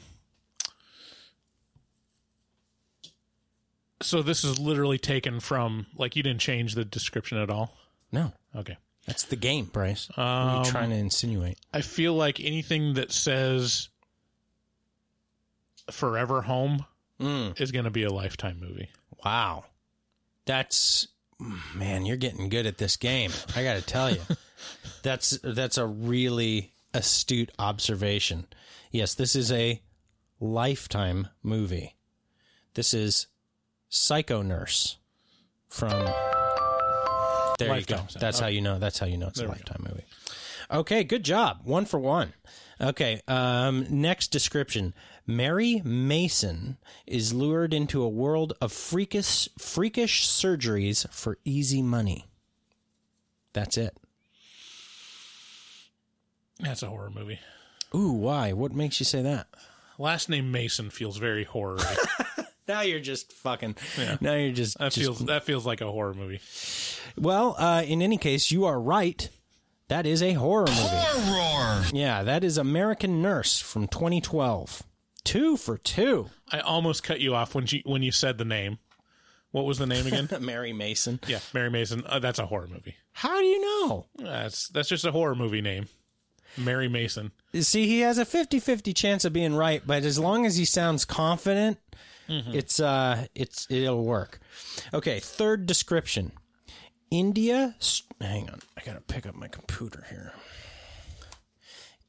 [4.00, 7.76] So this is literally taken from like you didn't change the description at all.
[8.10, 8.32] No.
[8.56, 8.76] Okay.
[9.06, 10.08] That's the game, Bryce.
[10.14, 11.58] what are Um, you trying to insinuate?
[11.72, 13.88] I feel like anything that says
[15.90, 16.84] "Forever Home"
[17.20, 18.90] is going to be a lifetime movie.
[19.24, 19.64] Wow.
[20.44, 21.06] That's
[21.74, 23.32] man, you're getting good at this game.
[23.56, 24.20] I got to tell you.
[25.02, 28.46] that's that's a really astute observation.
[28.90, 29.80] Yes, this is a
[30.40, 31.96] lifetime movie.
[32.74, 33.26] This is
[33.88, 34.98] Psycho Nurse
[35.68, 35.90] from
[37.58, 38.00] There you go.
[38.18, 38.78] That's how you know.
[38.78, 40.04] That's how you know it's There a lifetime movie.
[40.70, 41.60] Okay, good job.
[41.64, 42.32] One for one.
[42.80, 44.94] Okay, um, next description.
[45.26, 52.26] Mary Mason is lured into a world of freakish, freakish surgeries for easy money.
[53.52, 53.96] That's it.
[56.60, 57.40] That's a horror movie.
[57.94, 58.52] Ooh, why?
[58.52, 59.46] What makes you say that?
[59.98, 61.78] Last name Mason feels very horror.
[62.68, 63.74] Now you're just fucking.
[63.98, 64.16] Yeah.
[64.20, 64.78] Now you're just.
[64.78, 66.40] that just- feels that feels like a horror movie.
[67.18, 69.28] Well, uh, in any case, you are right.
[69.88, 70.80] That is a horror movie.
[70.80, 71.82] Horror.
[71.92, 74.84] Yeah, that is American Nurse from 2012.
[75.24, 76.28] Two for two.
[76.50, 78.78] I almost cut you off when you when you said the name.
[79.52, 80.28] What was the name again?
[80.40, 81.20] Mary Mason.
[81.26, 82.02] yeah, Mary Mason.
[82.06, 82.96] Uh, that's a horror movie.
[83.12, 84.06] How do you know?
[84.16, 85.86] That's that's just a horror movie name.
[86.56, 87.32] Mary Mason.
[87.54, 91.04] See, he has a 50-50 chance of being right, but as long as he sounds
[91.06, 91.78] confident,
[92.28, 94.40] it's uh it's it'll work.
[94.94, 96.32] Okay, third description.
[97.10, 97.74] India,
[98.22, 98.60] hang on.
[98.76, 100.32] I got to pick up my computer here.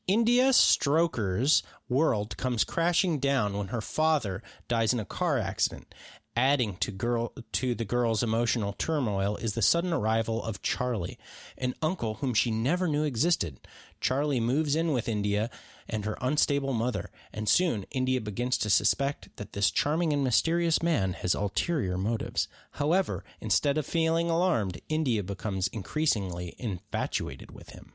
[0.08, 5.96] India Stoker's world comes crashing down when her father dies in a car accident.
[6.36, 11.18] Adding to girl to the girl's emotional turmoil is the sudden arrival of Charlie,
[11.58, 13.62] an uncle whom she never knew existed.
[14.02, 15.50] Charlie moves in with India
[15.88, 20.84] and her unstable mother, and soon India begins to suspect that this charming and mysterious
[20.84, 22.50] man has ulterior motives.
[22.72, 27.94] However, instead of feeling alarmed, India becomes increasingly infatuated with him.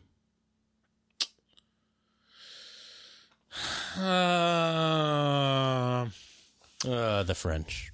[3.98, 6.06] Uh,
[6.88, 7.92] Uh, the French.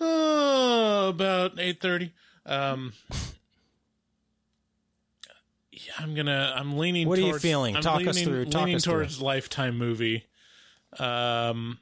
[0.00, 2.12] uh, about eight thirty.
[2.44, 2.92] Um,
[5.72, 6.52] yeah, I'm gonna.
[6.56, 7.08] I'm leaning.
[7.08, 7.76] What are you feeling?
[7.76, 8.94] I'm Talk us through, talk leaning us through.
[8.94, 10.24] towards Lifetime movie.
[10.98, 11.78] Um,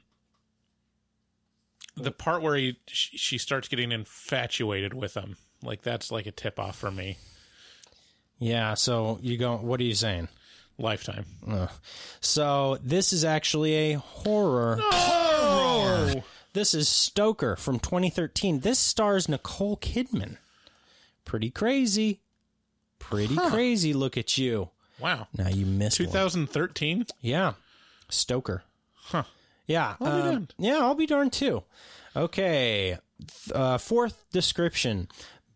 [1.97, 6.59] the part where he she starts getting infatuated with him, like that's like a tip
[6.59, 7.17] off for me.
[8.39, 9.57] Yeah, so you go.
[9.57, 10.27] What are you saying?
[10.77, 11.25] Lifetime.
[11.47, 11.69] Ugh.
[12.19, 14.77] So this is actually a horror.
[14.81, 16.23] Oh,
[16.53, 18.59] This is Stoker from 2013.
[18.61, 20.37] This stars Nicole Kidman.
[21.25, 22.21] Pretty crazy.
[22.99, 23.93] Pretty crazy.
[23.93, 24.69] Look at you.
[24.99, 25.27] wow.
[25.37, 26.07] Now you missed one.
[26.09, 27.05] 2013.
[27.21, 27.53] Yeah,
[28.09, 28.63] Stoker.
[28.95, 29.23] Huh.
[29.67, 31.63] Yeah, I'll um, yeah, I'll be darned too.
[32.15, 32.97] Okay,
[33.53, 35.07] uh, fourth description: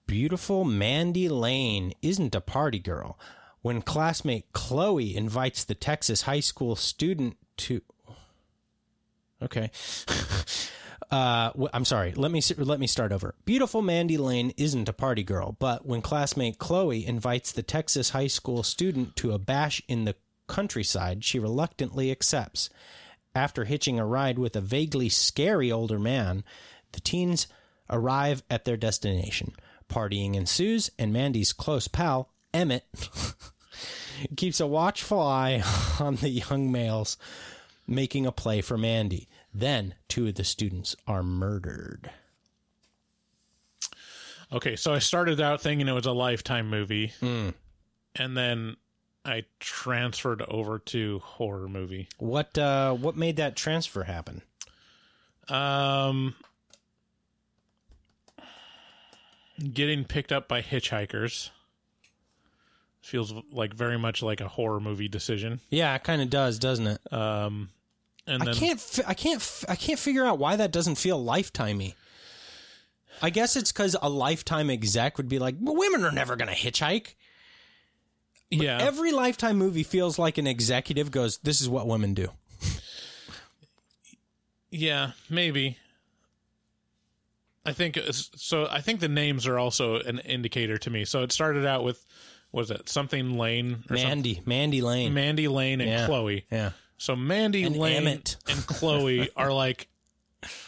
[0.07, 3.17] beautiful Mandy Lane isn't a party girl.
[3.61, 7.81] When classmate Chloe invites the Texas high school student to,
[9.41, 9.71] okay.
[11.11, 12.11] Uh, I'm sorry.
[12.11, 13.33] Let me let me start over.
[13.43, 18.27] Beautiful Mandy Lane isn't a party girl, but when classmate Chloe invites the Texas high
[18.27, 20.15] school student to a bash in the
[20.47, 22.69] countryside, she reluctantly accepts.
[23.33, 26.43] After hitching a ride with a vaguely scary older man,
[26.91, 27.47] the teens
[27.89, 29.53] arrive at their destination.
[29.89, 32.85] Partying ensues, and Mandy's close pal, Emmett,
[34.37, 35.63] keeps a watchful eye
[35.99, 37.17] on the young males
[37.87, 39.27] making a play for Mandy.
[39.53, 42.11] Then two of the students are murdered.
[44.51, 47.49] Okay, so I started out thinking it was a Lifetime movie, Hmm.
[48.15, 48.77] and then
[49.23, 52.07] I transferred over to horror movie.
[52.17, 54.41] What uh, what made that transfer happen?
[55.49, 56.33] Um,
[59.73, 61.49] getting picked up by hitchhikers
[63.01, 65.59] feels like very much like a horror movie decision.
[65.69, 67.13] Yeah, it kind of does, doesn't it?
[67.13, 67.69] Um,
[68.27, 70.95] and then I can't, fi- I can't, f- I can't figure out why that doesn't
[70.95, 71.93] feel lifetimey.
[73.21, 76.47] I guess it's because a lifetime exec would be like, well, "Women are never going
[76.47, 77.15] to hitchhike."
[78.49, 82.29] yeah, Every lifetime movie feels like an executive goes, "This is what women do."
[84.71, 85.77] yeah, maybe.
[87.65, 88.67] I think so.
[88.69, 91.05] I think the names are also an indicator to me.
[91.05, 92.03] So it started out with
[92.51, 95.13] was it something Lane or Mandy, Mandy Lane.
[95.13, 96.05] Mandy Lane and Yeah.
[96.07, 96.45] Chloe.
[96.51, 98.37] yeah, So Mandy And Lane Emmett.
[98.49, 99.87] and Chloe are like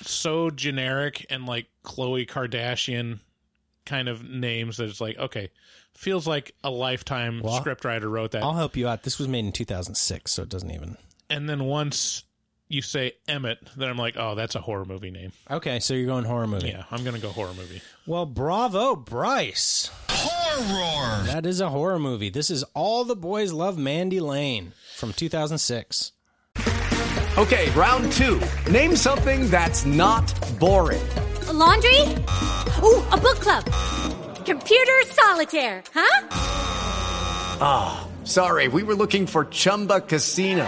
[0.01, 3.19] so generic and like Khloe Kardashian
[3.85, 5.49] kind of names that it's like okay,
[5.95, 8.43] feels like a lifetime Well, scriptwriter wrote that.
[8.43, 9.03] I'll help you out.
[9.03, 10.97] This was made in 2006, so it doesn't even.
[11.29, 12.23] and then once
[12.67, 15.33] you say Emmett, then I'm like, oh, that's a horror movie name.
[15.49, 16.69] Okay, so you're going horror movie.
[16.69, 17.81] Yeah, I'm gonna go horror movie.
[18.05, 19.89] Well, bravo, Bryce.
[20.51, 21.01] Horror.
[21.01, 21.23] Horror.
[21.27, 22.29] That is a horror movie.
[22.29, 26.11] This is All the Boys Love Mandy Lane from 2006.
[27.37, 28.41] Okay, round two.
[28.69, 30.27] Name something that's not
[30.59, 31.01] boring.
[31.47, 32.01] A laundry?
[32.83, 33.63] Ooh, a book club.
[34.45, 36.27] Computer solitaire, huh?
[37.63, 40.67] Ah, oh, sorry, we were looking for Chumba Casino.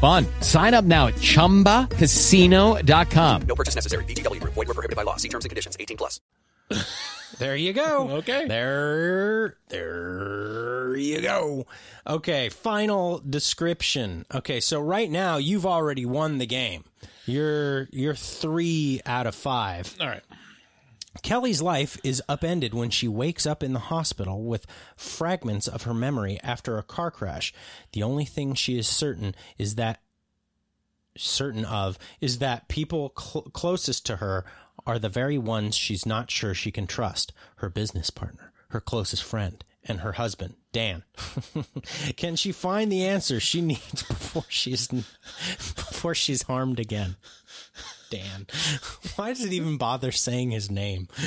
[0.01, 0.25] fun.
[0.41, 3.41] Sign up now at ChumbaCasino.com.
[3.43, 4.03] No purchase necessary.
[4.05, 4.41] VGW.
[4.43, 5.17] Void were prohibited by law.
[5.17, 5.75] See terms and conditions.
[5.79, 6.19] 18 plus.
[7.39, 8.09] There you go.
[8.21, 8.45] Okay.
[8.47, 11.65] There, there you go.
[12.05, 14.25] Okay, final description.
[14.33, 16.83] Okay, so right now you've already won the game.
[17.25, 19.95] You're you're three out of five.
[19.99, 20.21] All right.
[21.23, 25.93] Kelly's life is upended when she wakes up in the hospital with fragments of her
[25.93, 27.53] memory after a car crash.
[27.91, 30.01] The only thing she is certain is that
[31.17, 34.45] certain of is that people cl- closest to her
[34.85, 39.23] are the very ones she's not sure she can trust her business partner, her closest
[39.23, 41.03] friend, and her husband, Dan.
[42.15, 47.17] can she find the answer she needs before she's before she's harmed again?
[48.11, 48.45] Dan.
[49.15, 51.07] Why does it even bother saying his name?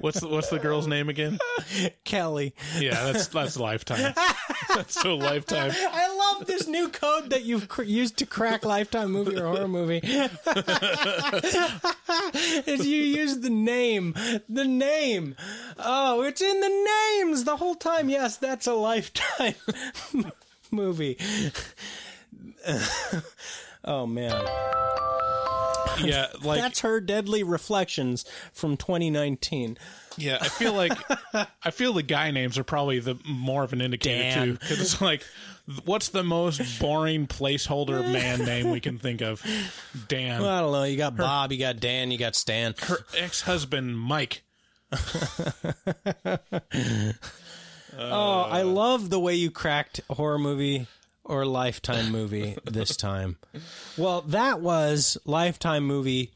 [0.00, 1.38] what's the, what's the girl's name again?
[2.04, 2.54] Kelly.
[2.78, 4.14] Yeah, that's that's lifetime.
[4.74, 5.72] that's so lifetime.
[5.74, 9.68] I love this new code that you've cr- used to crack lifetime movie or horror
[9.68, 10.00] movie.
[12.66, 14.14] Is you use the name,
[14.48, 15.36] the name.
[15.78, 18.08] Oh, it's in the names the whole time.
[18.08, 19.54] Yes, that's a lifetime
[20.70, 21.18] movie.
[23.84, 24.44] Oh man.
[26.04, 29.78] Yeah, like that's her deadly reflections from 2019.
[30.16, 30.92] Yeah, I feel like
[31.64, 34.46] I feel the guy names are probably the more of an indicator Dan.
[34.46, 35.22] too, because it's like,
[35.84, 39.42] what's the most boring placeholder man name we can think of?
[40.08, 40.42] Dan.
[40.42, 40.84] Well, I don't know.
[40.84, 42.74] You got Bob, you got Dan, you got Stan.
[42.80, 44.42] Her ex-husband Mike.
[47.96, 50.88] oh, I love the way you cracked horror movie
[51.30, 53.38] or lifetime movie this time.
[53.96, 56.32] Well, that was lifetime movie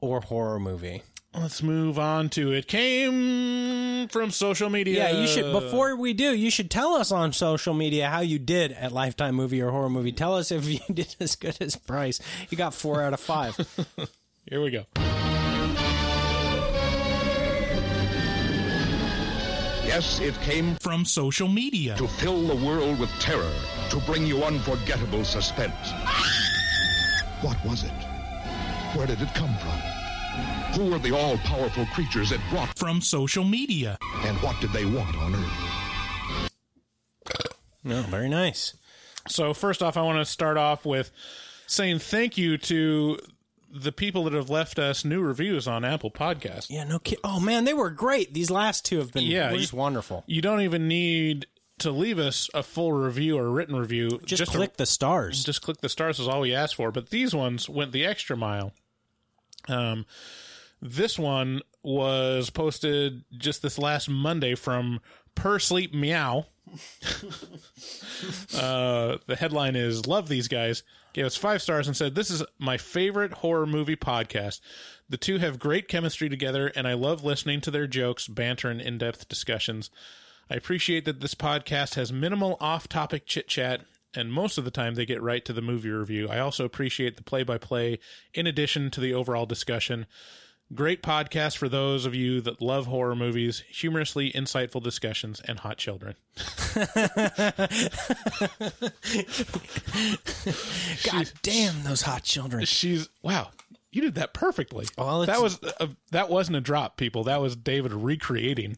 [0.00, 1.02] or horror movie.
[1.32, 2.68] Let's move on to it.
[2.68, 5.08] Came from social media.
[5.10, 5.50] Yeah, you should.
[5.50, 9.34] Before we do, you should tell us on social media how you did at Lifetime
[9.34, 10.12] Movie or Horror Movie.
[10.12, 12.20] Tell us if you did as good as Bryce.
[12.50, 13.56] You got four out of five.
[14.48, 15.13] Here we go.
[19.94, 23.54] Yes, it came from social media to fill the world with terror,
[23.90, 25.92] to bring you unforgettable suspense.
[27.42, 27.92] What was it?
[28.96, 29.78] Where did it come from?
[30.74, 33.96] Who were the all powerful creatures it brought from social media?
[34.24, 36.50] And what did they want on Earth?
[37.84, 38.74] No, very nice.
[39.28, 41.12] So, first off, I want to start off with
[41.68, 43.20] saying thank you to
[43.74, 46.66] the people that have left us new reviews on Apple Podcasts.
[46.70, 47.18] Yeah, no kid.
[47.24, 48.32] Oh man, they were great.
[48.32, 50.22] These last two have been Yeah, were you- just wonderful.
[50.26, 51.46] You don't even need
[51.80, 54.20] to leave us a full review or a written review.
[54.24, 55.42] Just, a- click the stars.
[55.42, 56.92] just click the stars is all we asked for.
[56.92, 58.72] But these ones went the extra mile.
[59.68, 60.06] Um,
[60.80, 65.00] this one was posted just this last Monday from
[65.34, 66.46] Per Sleep Meow.
[68.54, 72.42] uh, the headline is "Love these guys." Gave us five stars and said, "This is
[72.58, 74.60] my favorite horror movie podcast.
[75.08, 78.80] The two have great chemistry together, and I love listening to their jokes, banter, and
[78.80, 79.90] in-depth discussions.
[80.50, 83.82] I appreciate that this podcast has minimal off-topic chit-chat."
[84.16, 86.28] And most of the time, they get right to the movie review.
[86.28, 87.98] I also appreciate the play by play
[88.32, 90.06] in addition to the overall discussion.
[90.74, 95.78] Great podcast for those of you that love horror movies, humorously insightful discussions, and hot
[95.78, 96.16] children.
[101.04, 102.64] God damn those hot children.
[102.64, 103.50] She's wow,
[103.92, 104.86] you did that perfectly.
[104.98, 107.22] Well, that was a, that wasn't a drop, people.
[107.24, 108.76] That was David recreating.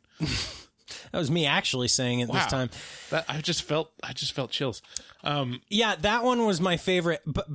[1.13, 2.71] That was me actually saying it this time.
[3.11, 4.83] That I just felt I just felt chills.
[5.25, 7.23] Um, Yeah, that one was my favorite.
[7.27, 7.47] But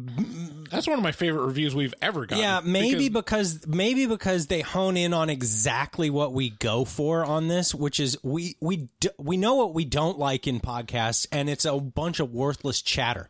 [0.69, 2.43] that's one of my favorite reviews we've ever gotten.
[2.43, 7.23] yeah, maybe because- because, maybe because they hone in on exactly what we go for
[7.23, 11.25] on this, which is we we d- we know what we don't like in podcasts,
[11.31, 13.29] and it's a bunch of worthless chatter,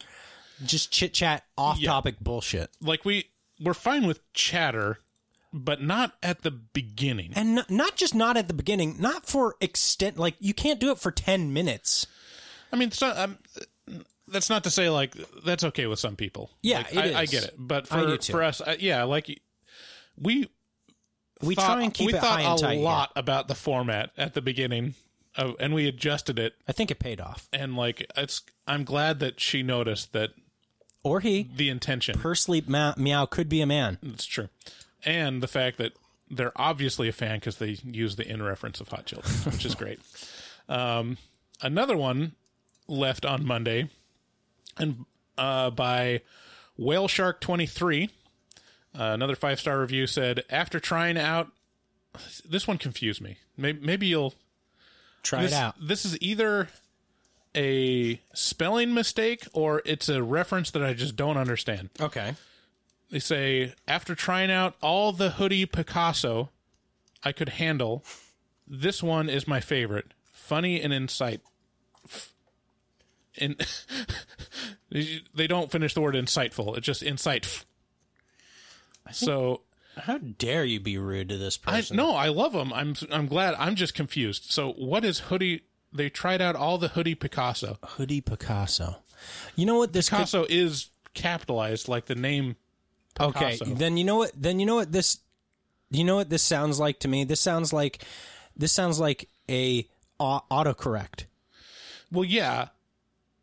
[0.66, 2.72] just chit chat, off topic bullshit.
[2.82, 3.26] like we
[3.60, 4.98] we're fine with chatter,
[5.54, 7.34] but not at the beginning.
[7.36, 10.18] And not, not just not at the beginning, not for extent.
[10.18, 12.08] Like you can't do it for ten minutes.
[12.72, 13.38] I mean, it's not, um,
[14.28, 16.52] that's not to say like that's okay with some people.
[16.62, 19.42] Yeah, Like, I, I get it, but for for us, uh, yeah, like
[20.18, 20.48] we
[21.42, 22.80] We thought- try and keep we it thought high and a tight.
[22.80, 24.94] lot about the format at the beginning,
[25.36, 26.54] of, and we adjusted it.
[26.68, 27.50] I think it paid off.
[27.52, 30.30] And like it's, I'm glad that she noticed that,
[31.04, 32.18] or he, the intention.
[32.18, 33.98] Per sleep meow, meow could be a man.
[34.02, 34.48] It's true,
[35.04, 35.94] and the fact that
[36.30, 39.76] they're obviously a fan because they use the in reference of Hot Children, which is
[39.76, 40.00] great.
[40.70, 41.18] Um,
[41.62, 42.34] another one
[42.88, 43.90] left on Monday,
[44.78, 45.06] and
[45.38, 46.22] uh, by
[46.78, 48.10] Whale Shark twenty three.
[48.94, 51.50] Uh, another five star review said after trying out
[52.44, 53.38] this one confused me.
[53.56, 54.34] Maybe, maybe you'll
[55.24, 55.76] Try this, it out.
[55.80, 56.70] This is either
[57.56, 61.90] a spelling mistake or it's a reference that I just don't understand.
[62.00, 62.34] Okay.
[63.12, 66.50] They say after trying out all the hoodie Picasso
[67.24, 68.04] I could handle,
[68.68, 70.14] this one is my favorite.
[70.32, 71.42] Funny and insight.
[73.36, 73.56] In
[74.90, 76.76] they don't finish the word insightful.
[76.78, 77.66] It's just insight.
[79.12, 79.62] So
[79.98, 81.98] how dare you be rude to this I person?
[81.98, 82.72] no, I love them.
[82.74, 83.56] I'm I'm glad.
[83.58, 84.52] I'm just confused.
[84.52, 85.64] So what is hoodie?
[85.94, 87.78] They tried out all the hoodie Picasso.
[87.84, 88.98] Hoodie Picasso.
[89.56, 92.56] You know what this could- Picasso is capitalized like the name.
[93.20, 94.32] Okay, then you know what?
[94.36, 95.20] Then you know what this.
[95.90, 97.26] You know what this sounds like to me?
[97.26, 98.02] This sounds like,
[98.56, 99.86] this sounds like a
[100.22, 101.26] au- autocorrect.
[102.12, 102.70] Well, yeah.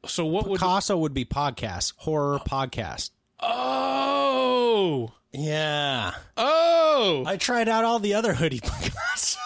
[0.06, 3.10] So what would Picasso would be podcast horror podcast?
[3.40, 6.12] Oh, yeah.
[6.36, 9.38] Oh, I tried out all the other hoodie Picasso.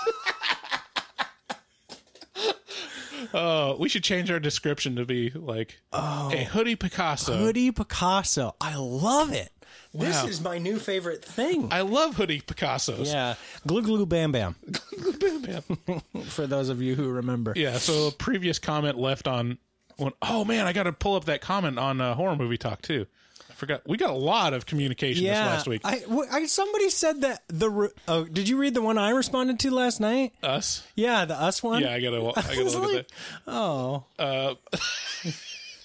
[3.34, 6.30] Oh, uh, we should change our description to be like oh.
[6.32, 7.36] a hoodie Picasso.
[7.36, 8.54] hoodie Picasso.
[8.60, 9.52] I love it.
[9.94, 10.28] This Wow.
[10.28, 11.68] is my new favorite thing.
[11.72, 13.06] I love hoodie Picassos.
[13.12, 13.34] yeah,
[13.66, 14.56] glue glue bam bam.
[15.00, 16.22] glue Bam, bam.
[16.24, 17.52] For those of you who remember.
[17.56, 17.78] Yeah.
[17.78, 19.58] So a previous comment left on.
[19.98, 22.80] When, oh man, I got to pull up that comment on uh, horror movie talk
[22.82, 23.06] too.
[23.50, 23.82] I forgot.
[23.86, 25.82] We got a lot of communication this last week.
[25.84, 27.68] I, w- I- somebody said that the.
[27.70, 30.32] re- Oh, did you read the one I responded to last night?
[30.42, 30.82] Us.
[30.96, 31.82] Yeah, the us one.
[31.82, 32.16] Yeah, I gotta.
[32.18, 33.06] I gotta was look like, at
[33.46, 34.26] Oh, that.
[34.26, 34.54] Uh,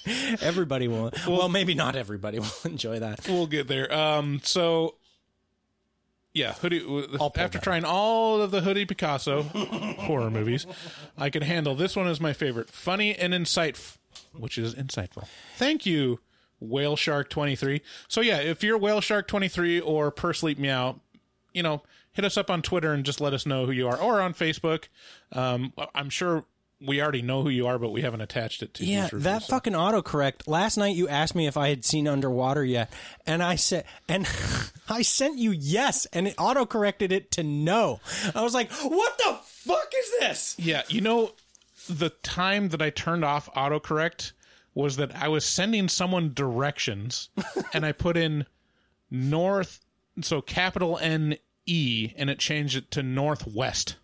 [0.42, 1.12] everybody will.
[1.28, 3.28] Well, maybe not everybody will enjoy that.
[3.28, 3.94] we'll get there.
[3.94, 4.42] Um.
[4.44, 4.96] So.
[6.34, 6.86] Yeah, hoodie.
[7.36, 10.68] After trying all of the hoodie Picasso horror movies,
[11.18, 12.70] I could handle this one as my favorite.
[12.70, 13.98] Funny and insightful,
[14.34, 15.28] which is insightful.
[15.56, 16.20] Thank you,
[16.60, 17.82] Whale Shark twenty three.
[18.08, 21.00] So yeah, if you're Whale Shark twenty three or Per Sleep Meow,
[21.54, 21.82] you know,
[22.12, 24.36] hit us up on Twitter and just let us know who you are, or on
[24.36, 24.90] Facebook.
[25.32, 26.46] Um, I'm sure
[26.80, 29.42] we already know who you are, but we haven't attached it to Yeah, reviews, that
[29.44, 29.54] so.
[29.54, 30.48] fucking autocorrect.
[30.48, 32.92] Last night you asked me if I had seen Underwater yet,
[33.26, 34.28] and I said, and
[34.90, 38.00] I sent you yes, and it autocorrected it to no.
[38.36, 40.56] I was like, what the fuck is this?
[40.60, 41.32] Yeah, you know,
[41.90, 44.34] the time that I turned off autocorrect
[44.76, 47.30] was that I was sending someone directions
[47.74, 48.46] and I put in
[49.10, 49.80] north,
[50.22, 53.96] so capital N E, and it changed it to northwest.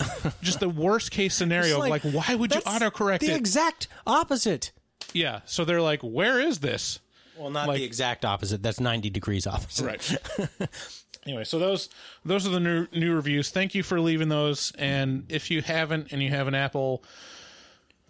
[0.42, 3.36] Just the worst case scenario of like, why would you autocorrect the it?
[3.36, 4.72] exact opposite.
[5.12, 7.00] yeah, so they're like, where is this?
[7.36, 8.62] Well, not Like- the exact opposite.
[8.62, 9.84] That's ninety degrees opposite.
[9.86, 10.68] Right.
[11.26, 11.88] anyway, so those
[12.24, 13.50] those are the new new reviews.
[13.50, 14.72] Thank you for leaving those.
[14.78, 17.04] And if you haven't and you have an Apple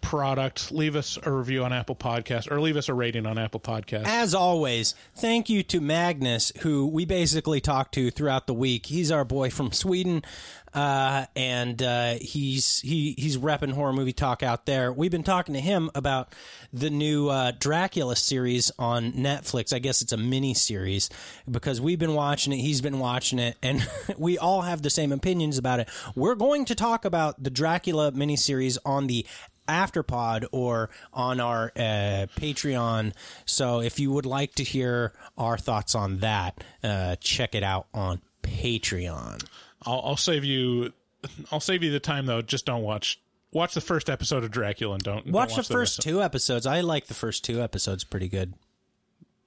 [0.01, 3.59] product, leave us a review on Apple Podcast or leave us a rating on Apple
[3.59, 4.03] Podcast.
[4.05, 8.85] As always, thank you to Magnus, who we basically talk to throughout the week.
[8.85, 10.23] He's our boy from Sweden,
[10.73, 14.93] uh, and uh, he's he he's repping horror movie talk out there.
[14.93, 16.33] We've been talking to him about
[16.71, 19.73] the new uh, Dracula series on Netflix.
[19.73, 21.09] I guess it's a mini series
[21.49, 22.57] because we've been watching it.
[22.57, 25.89] He's been watching it, and we all have the same opinions about it.
[26.15, 29.25] We're going to talk about the Dracula miniseries on the
[29.69, 33.13] afterpod or on our uh, Patreon.
[33.45, 37.87] So if you would like to hear our thoughts on that, uh, check it out
[37.93, 39.45] on Patreon.
[39.83, 40.93] I'll, I'll save you.
[41.51, 42.41] I'll save you the time though.
[42.41, 43.19] Just don't watch.
[43.51, 46.65] Watch the first episode of Dracula and don't don't Watch, the rest first two episodes.
[46.67, 48.53] I like the first two episodes pretty good.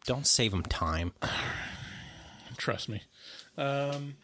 [0.07, 1.13] Don't save them time.
[2.57, 3.03] Trust me.
[3.57, 4.17] Um,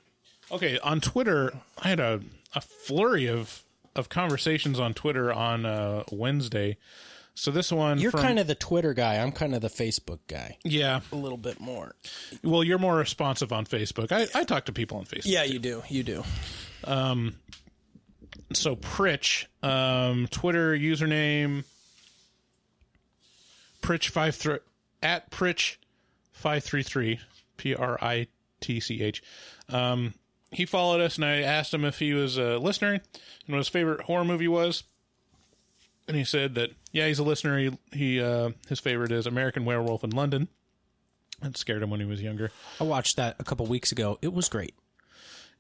[0.51, 2.21] okay, on Twitter, I had a
[2.55, 3.63] a flurry of
[3.99, 6.77] of conversations on Twitter on uh, Wednesday.
[7.35, 9.17] So this one, You're from- kind of the Twitter guy.
[9.17, 10.57] I'm kind of the Facebook guy.
[10.65, 11.95] yeah, A little bit more.
[12.43, 14.11] Well, you're more responsive on Facebook.
[14.11, 15.27] I, I talk to people on Facebook.
[15.27, 15.83] Yeah, you do.
[15.89, 16.25] You do.
[16.85, 17.37] Um,
[18.53, 21.65] so Pritch, um, Twitter username
[23.83, 24.59] Pritch five three
[25.03, 25.77] at Pritch
[26.33, 27.21] five three three
[27.57, 28.27] P R I
[28.61, 29.23] T C H.
[29.69, 30.15] Um,
[30.51, 33.03] he followed us, and I asked him if he was a listener and
[33.49, 34.85] what his favorite horror movie was.
[36.07, 37.59] And he said that yeah, he's a listener.
[37.59, 40.49] He, he uh, his favorite is American Werewolf in London.
[41.43, 42.51] That scared him when he was younger.
[42.81, 44.19] I watched that a couple weeks ago.
[44.23, 44.75] It was great.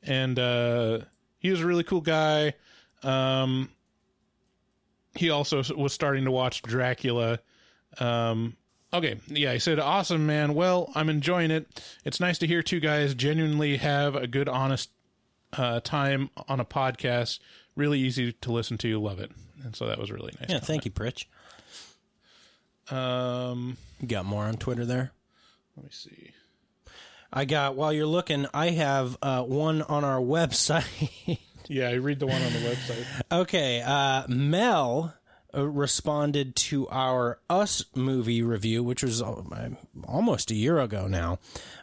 [0.02, 1.01] and uh,
[1.39, 2.55] he was a really cool guy.
[3.02, 3.69] Um,
[5.15, 7.39] he also was starting to watch Dracula.
[8.01, 8.56] Um,
[8.93, 10.55] okay, yeah, he said, "Awesome, man.
[10.55, 11.66] Well, I'm enjoying it.
[12.05, 14.90] It's nice to hear two guys genuinely have a good, honest
[15.55, 17.39] uh, time on a podcast.
[17.77, 19.01] Really easy to listen to.
[19.01, 19.31] Love it."
[19.65, 20.51] And so that was really nice.
[20.51, 21.24] Yeah, thank you, Pritch.
[22.90, 25.12] Um, You got more on Twitter there?
[25.77, 26.32] let me see.
[27.32, 31.39] I got, while you're looking, I have uh, one on our website.
[31.69, 33.05] Yeah, I read the one on the website.
[33.31, 35.12] okay, uh, Mel
[35.55, 39.70] uh, responded to our Us movie review, which was uh,
[40.07, 41.39] almost a year ago now.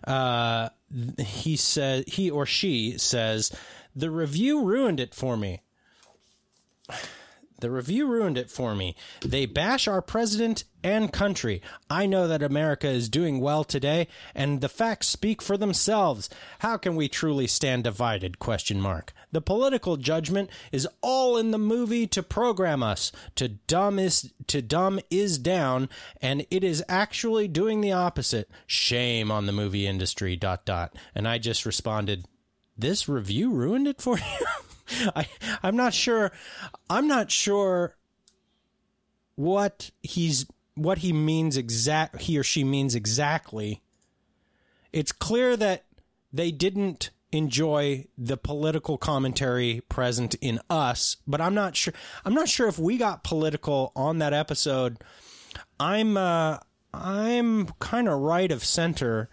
[0.05, 0.69] Uh,
[1.17, 3.51] he said, he or she says,
[3.95, 5.61] the review ruined it for me.
[7.65, 8.95] The review ruined it for me.
[9.21, 11.63] They bash our president and country.
[11.89, 16.29] I know that America is doing well today, and the facts speak for themselves.
[16.59, 18.37] How can we truly stand divided?
[18.37, 19.13] Question mark.
[19.31, 23.11] The political judgment is all in the movie to program us.
[23.33, 25.89] To dumb is to dumb is down,
[26.21, 28.47] and it is actually doing the opposite.
[28.67, 30.35] Shame on the movie industry.
[30.35, 30.95] Dot dot.
[31.15, 32.27] And I just responded,
[32.77, 34.45] "This review ruined it for you."
[35.15, 35.27] I
[35.63, 36.31] I'm not sure
[36.89, 37.95] I'm not sure
[39.35, 40.45] what he's
[40.75, 43.81] what he means exact he or she means exactly.
[44.91, 45.85] It's clear that
[46.31, 51.93] they didn't enjoy the political commentary present in us, but I'm not sure
[52.23, 54.97] I'm not sure if we got political on that episode.
[55.79, 56.59] I'm uh
[56.93, 59.29] I'm kind of right of center.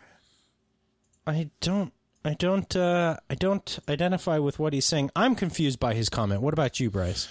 [1.27, 1.93] I don't
[2.25, 5.11] I don't uh, I don't identify with what he's saying.
[5.17, 6.41] I'm confused by his comment.
[6.43, 7.29] What about you, Bryce?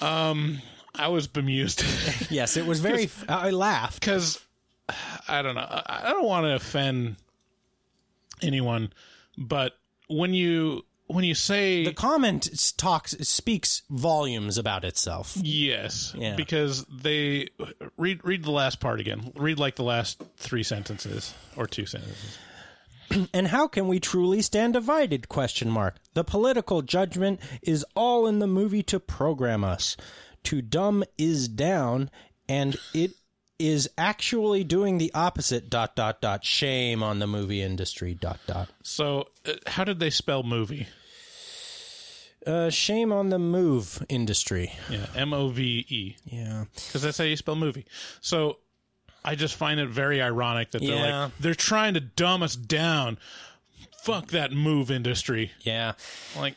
[0.00, 0.60] Um,
[0.94, 1.84] I was bemused.
[2.30, 3.10] yes, it was very.
[3.28, 4.40] I laughed because
[5.28, 5.60] I don't know.
[5.68, 7.16] I I don't want to offend
[8.42, 8.92] anyone,
[9.36, 9.74] but
[10.08, 15.36] when you when you say the comment talks speaks volumes about itself.
[15.36, 16.36] yes, Yeah.
[16.36, 17.48] because they
[17.98, 19.32] read read the last part again.
[19.36, 22.38] Read like the last three sentences or two sentences.
[23.34, 25.28] and how can we truly stand divided?
[25.28, 25.96] Question mark.
[26.14, 29.96] The political judgment is all in the movie to program us.
[30.44, 32.10] To dumb is down
[32.48, 33.12] and it
[33.58, 36.44] is actually doing the opposite dot dot dot.
[36.44, 38.70] Shame on the movie industry dot dot.
[38.82, 40.88] So, uh, how did they spell movie?
[42.46, 44.72] uh shame on the move industry.
[44.88, 46.16] Yeah, M O V E.
[46.24, 47.84] Yeah, because that's how you spell movie.
[48.20, 48.58] So,
[49.24, 51.22] I just find it very ironic that they're Yeah.
[51.24, 53.18] like they're trying to dumb us down.
[54.02, 55.52] Fuck that move industry.
[55.60, 55.92] yeah
[56.36, 56.54] Like,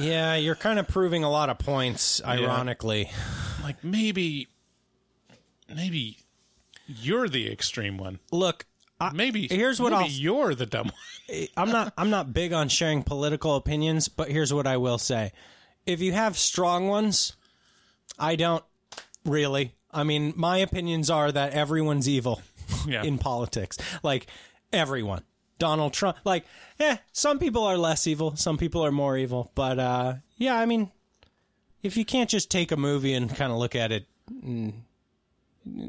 [0.00, 3.08] yeah you're kind of proving a lot of points ironically
[3.62, 4.48] like maybe,
[5.74, 6.18] maybe
[6.88, 8.18] you're the extreme one.
[8.32, 8.66] look
[8.98, 10.86] I, Maybe here's what maybe I'll you're the dumb
[11.28, 11.46] one.
[11.56, 15.32] I'm not I'm not big on sharing political opinions, but here's what I will say.
[15.84, 17.34] If you have strong ones,
[18.18, 18.64] I don't
[19.26, 19.74] really.
[19.96, 22.42] I mean, my opinions are that everyone's evil
[22.86, 23.02] Yeah.
[23.02, 23.78] in politics.
[24.02, 24.26] Like
[24.72, 25.22] everyone.
[25.58, 26.44] Donald Trump like
[26.78, 30.66] eh, some people are less evil, some people are more evil, but uh yeah, I
[30.66, 30.90] mean
[31.82, 34.74] if you can't just take a movie and kind of look at it mm,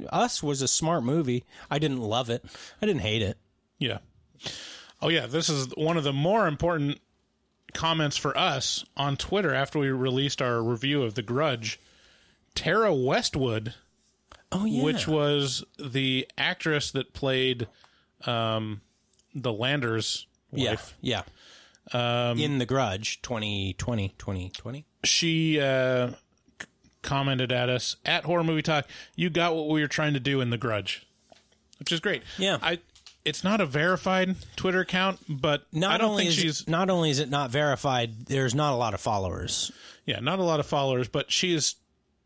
[0.09, 1.43] us was a smart movie.
[1.69, 2.45] I didn't love it.
[2.81, 3.37] I didn't hate it.
[3.77, 3.97] Yeah.
[5.01, 6.99] Oh yeah, this is one of the more important
[7.73, 11.79] comments for us on Twitter after we released our review of The Grudge.
[12.55, 13.75] Tara Westwood,
[14.51, 14.83] Oh yeah.
[14.83, 17.67] which was the actress that played
[18.25, 18.81] um,
[19.35, 20.95] the Landers wife.
[21.01, 21.23] Yeah,
[21.93, 22.29] yeah.
[22.29, 24.85] Um, in The Grudge 2020, 2020.
[25.03, 26.67] She uh, c-
[27.01, 28.87] commented at us at Horror Movie Talk.
[29.15, 31.05] You got what we were trying to do in The Grudge,
[31.79, 32.23] which is great.
[32.37, 32.57] Yeah.
[32.61, 32.79] I.
[33.25, 36.89] It's not a verified Twitter account, but Not I don't only think she's it, not
[36.89, 39.69] only is it not verified, there's not a lot of followers.
[40.05, 41.75] Yeah, not a lot of followers, but she is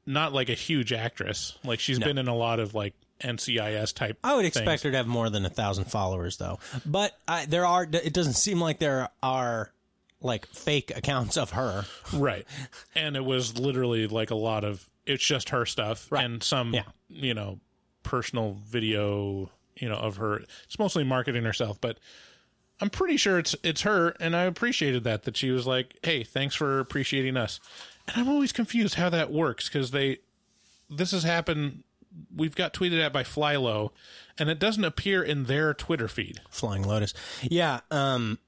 [0.05, 1.57] not like a huge actress.
[1.63, 2.05] Like she's No.
[2.07, 4.17] been in a lot of like NCIS type.
[4.23, 4.57] I would things.
[4.57, 6.59] expect her to have more than a thousand followers, though.
[6.85, 7.83] But I, there are.
[7.83, 9.71] It doesn't seem like there are
[10.21, 11.85] like fake accounts of her.
[12.13, 12.45] Right.
[12.95, 16.75] And it was literally like a lot of it's just her stuff and some
[17.09, 17.59] you know
[18.03, 20.41] personal video, you know, of her.
[20.65, 21.97] It's mostly marketing herself, but
[22.79, 26.23] I'm pretty sure it's it's her and I appreciated that that she was like, "Hey,
[26.23, 27.59] thanks for appreciating us."
[28.13, 30.19] And I'm always confused how that works cuz they
[30.89, 31.83] this has happened
[32.35, 33.91] we've got tweeted at by FlyLo
[34.37, 36.41] and it doesn't appear in their Twitter feed.
[36.49, 37.13] Flying Lotus.
[37.43, 38.39] Yeah, um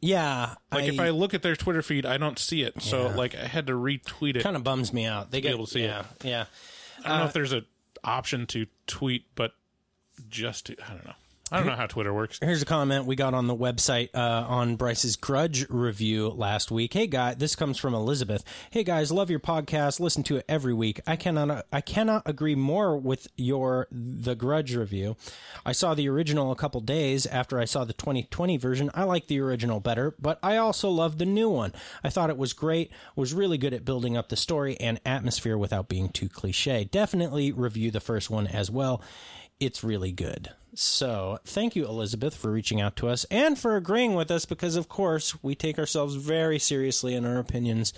[0.00, 2.80] yeah, Like if I look at their Twitter feed, I don't see it.
[2.82, 4.42] So like I had to retweet it.
[4.42, 5.30] kind of bums me out.
[5.30, 6.24] They to be get able to see yeah, it.
[6.24, 6.44] Yeah.
[7.04, 7.64] I don't know Uh, if there's a
[8.04, 9.52] option to tweet, but
[10.28, 11.14] just to, I don't know.
[11.52, 12.40] I don't know how Twitter works.
[12.42, 16.92] Here's a comment we got on the website uh, on Bryce's Grudge review last week.
[16.92, 18.42] Hey guy, this comes from Elizabeth.
[18.72, 20.00] Hey guys, love your podcast.
[20.00, 21.00] Listen to it every week.
[21.06, 25.16] I cannot I cannot agree more with your The Grudge review.
[25.64, 28.90] I saw the original a couple days after I saw the 2020 version.
[28.92, 31.72] I like the original better, but I also love the new one.
[32.02, 32.90] I thought it was great.
[33.14, 36.82] Was really good at building up the story and atmosphere without being too cliche.
[36.82, 39.00] Definitely review the first one as well.
[39.58, 40.50] It's really good.
[40.74, 44.76] So, thank you, Elizabeth, for reaching out to us and for agreeing with us because,
[44.76, 47.94] of course, we take ourselves very seriously and our opinions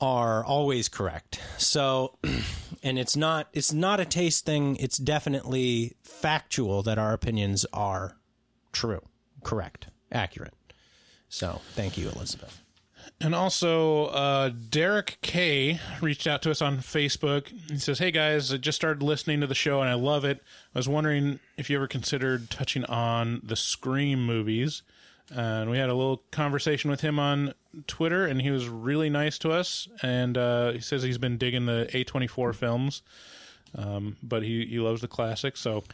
[0.00, 1.40] are always correct.
[1.58, 2.16] So,
[2.82, 8.16] and it's not it's not a taste thing, it's definitely factual that our opinions are
[8.72, 9.02] true,
[9.42, 10.54] correct, accurate.
[11.28, 12.62] So, thank you, Elizabeth.
[13.20, 17.48] And also, uh, Derek K reached out to us on Facebook.
[17.70, 20.42] He says, Hey guys, I just started listening to the show and I love it.
[20.74, 24.82] I was wondering if you ever considered touching on the Scream movies.
[25.34, 27.54] and we had a little conversation with him on
[27.86, 29.88] Twitter, and he was really nice to us.
[30.02, 33.02] And uh, he says he's been digging the A24 films,
[33.74, 35.60] um, but he, he loves the classics.
[35.60, 35.84] So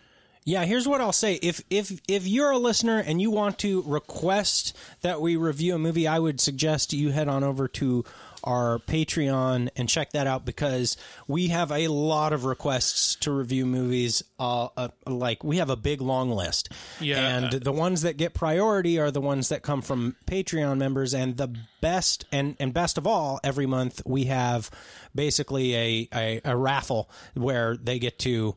[0.45, 1.35] Yeah, here's what I'll say.
[1.35, 5.79] If if if you're a listener and you want to request that we review a
[5.79, 8.05] movie, I would suggest you head on over to
[8.45, 10.97] our Patreon and check that out because
[11.29, 14.25] we have a lot of requests to review movies.
[14.37, 16.69] Uh, uh, like we have a big long list,
[17.01, 17.19] Yeah.
[17.37, 21.15] and the ones that get priority are the ones that come from Patreon members.
[21.15, 24.71] And the best and and best of all, every month we have
[25.15, 28.57] basically a a, a raffle where they get to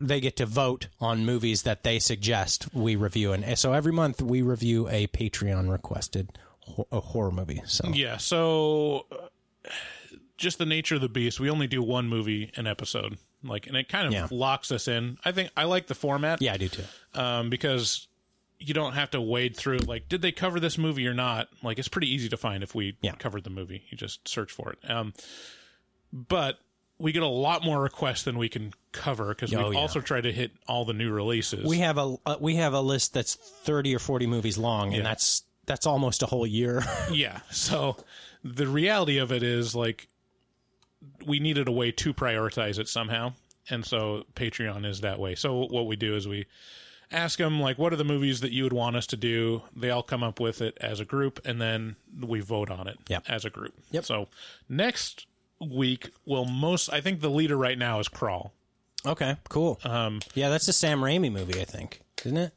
[0.00, 4.20] they get to vote on movies that they suggest we review, and so every month
[4.22, 7.62] we review a Patreon requested ho- a horror movie.
[7.66, 9.28] So Yeah, so uh,
[10.36, 13.16] just the nature of the beast, we only do one movie an episode.
[13.42, 14.28] Like and it kind of Yeah.
[14.30, 15.18] locks us in.
[15.24, 16.42] I think I like the format.
[16.42, 16.84] Yeah, I do too.
[17.14, 18.08] Um because
[18.58, 21.48] you don't have to wade through like did they cover this movie or not?
[21.62, 23.12] Like it's pretty easy to find if we yeah.
[23.12, 23.84] covered the movie.
[23.88, 24.90] You just search for it.
[24.90, 25.12] Um
[26.12, 26.58] but
[26.98, 29.80] we get a lot more requests than we can cover because Oh, we yeah.
[29.80, 31.66] also try to hit all the new releases.
[31.66, 34.96] we have a uh, we have a list that's thirty or forty movies long, and
[34.98, 35.02] Yeah.
[35.02, 36.82] that's that's almost a whole year.
[37.10, 37.40] yeah.
[37.50, 37.96] So
[38.44, 40.08] the reality of it is like
[41.24, 43.32] we needed a way to prioritize it somehow.
[43.68, 45.34] And so Patreon is that way.
[45.34, 46.46] So what we do is we
[47.12, 49.62] ask them like what are the movies that you would want us to do?
[49.74, 52.96] They all come up with it as a group and then we vote on it
[53.28, 53.74] as a group.
[53.90, 54.04] Yep.
[54.04, 54.28] So
[54.68, 55.26] next
[55.60, 58.52] week will most I think the leader right now is Crawl.
[59.04, 59.78] okay, cool.
[59.84, 62.52] Um yeah, that's a Sam Raimi movie, I think, isn't it?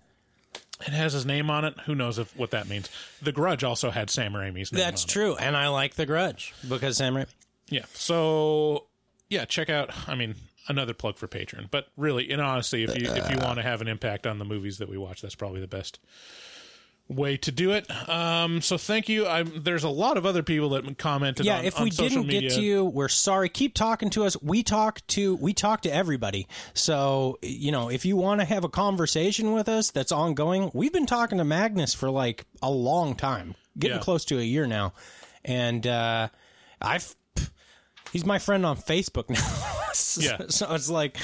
[0.82, 1.74] It has his name on it.
[1.86, 2.90] Who knows if what that means?
[3.22, 5.12] The Grudge also had Sam Raimi's name That's on it.
[5.12, 7.28] true, and I like The Grudge because Sam Raimi.
[7.70, 7.86] Yeah.
[7.94, 8.86] So
[9.30, 9.92] yeah, check out.
[10.08, 10.36] I mean,
[10.70, 13.82] another plug for Patreon, but really, in honesty, if you if you want to have
[13.82, 16.00] an impact on the movies that we watch, that's probably the best
[17.10, 17.90] way to do it.
[18.08, 19.26] Um, so thank you.
[19.28, 21.46] I'm, there's a lot of other people that commented.
[21.46, 22.42] yeah on, if we didn't media.
[22.50, 25.92] get to you we're sorry keep talking to us we talk to we talk to
[25.94, 30.70] everybody so you know if you want to have a conversation with us that's ongoing
[30.76, 34.04] we've been talking to magnus for like a long time getting Yeah.
[34.04, 34.94] close to a year now
[35.44, 36.28] and uh
[36.82, 37.16] i've
[38.14, 39.40] he's my friend on facebook now
[39.94, 40.38] so, Yeah.
[40.50, 41.18] so it's like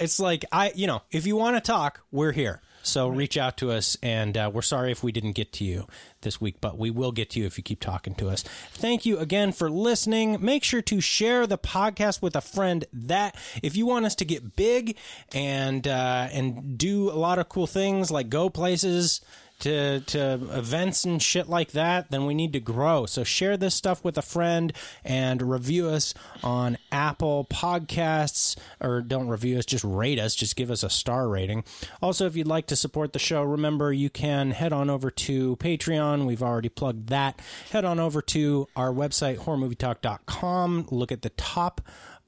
[0.00, 3.56] it's like i you know if you want to talk we're here so reach out
[3.58, 5.86] to us, and uh, we're sorry if we didn't get to you
[6.22, 8.42] this week, but we will get to you if you keep talking to us.
[8.72, 10.38] Thank you again for listening.
[10.40, 12.84] Make sure to share the podcast with a friend.
[12.92, 14.96] That if you want us to get big
[15.34, 19.20] and uh, and do a lot of cool things like go places
[19.62, 23.06] to to events and shit like that, then we need to grow.
[23.06, 24.72] So share this stuff with a friend
[25.04, 30.70] and review us on Apple Podcasts or don't review us, just rate us, just give
[30.70, 31.64] us a star rating.
[32.02, 35.56] Also, if you'd like to support the show, remember you can head on over to
[35.56, 36.11] Patreon.
[36.26, 37.40] We've already plugged that.
[37.70, 40.88] Head on over to our website horrormovietalk.com.
[40.90, 41.80] Look at the top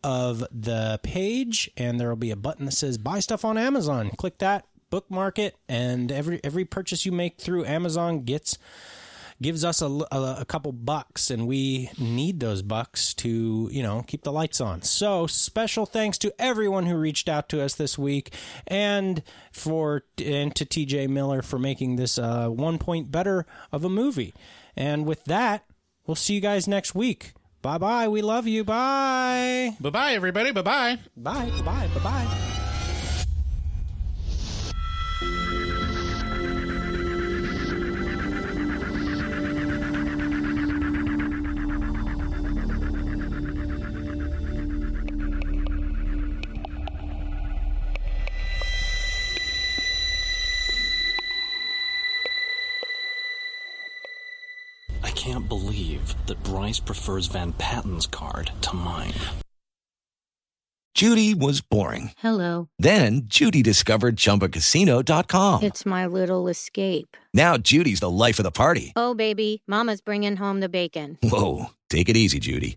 [0.03, 4.11] of the page and there will be a button that says buy stuff on Amazon.
[4.17, 8.59] Click that bookmark it and every every purchase you make through Amazon gets
[9.41, 14.05] gives us a, a, a couple bucks, and we need those bucks to, you know,
[14.07, 14.83] keep the lights on.
[14.83, 18.35] So special thanks to everyone who reached out to us this week,
[18.67, 23.89] and for and to TJ Miller for making this uh, one point better of a
[23.89, 24.35] movie.
[24.77, 25.65] And with that,
[26.07, 27.33] we'll see you guys next week.
[27.63, 28.09] Bye bye.
[28.09, 28.63] We love you.
[28.63, 29.77] Bye.
[29.81, 30.53] Bye bye, everybody.
[30.53, 30.99] Bye bye.
[31.17, 31.51] Bye.
[31.65, 31.89] Bye.
[31.95, 32.27] Bye bye.
[32.29, 32.74] I
[56.27, 59.15] that Bryce prefers Van Patten's card to mine.
[60.95, 62.13] Judy was boring.
[62.19, 62.69] Hello.
[62.79, 65.65] Then Judy discovered ChumbaCasino.com.
[65.65, 67.17] It's my little escape.
[67.35, 68.93] Now Judy's the life of the party.
[68.95, 71.19] Oh, baby, Mama's bringing home the bacon.
[71.21, 72.77] Whoa, take it easy, Judy.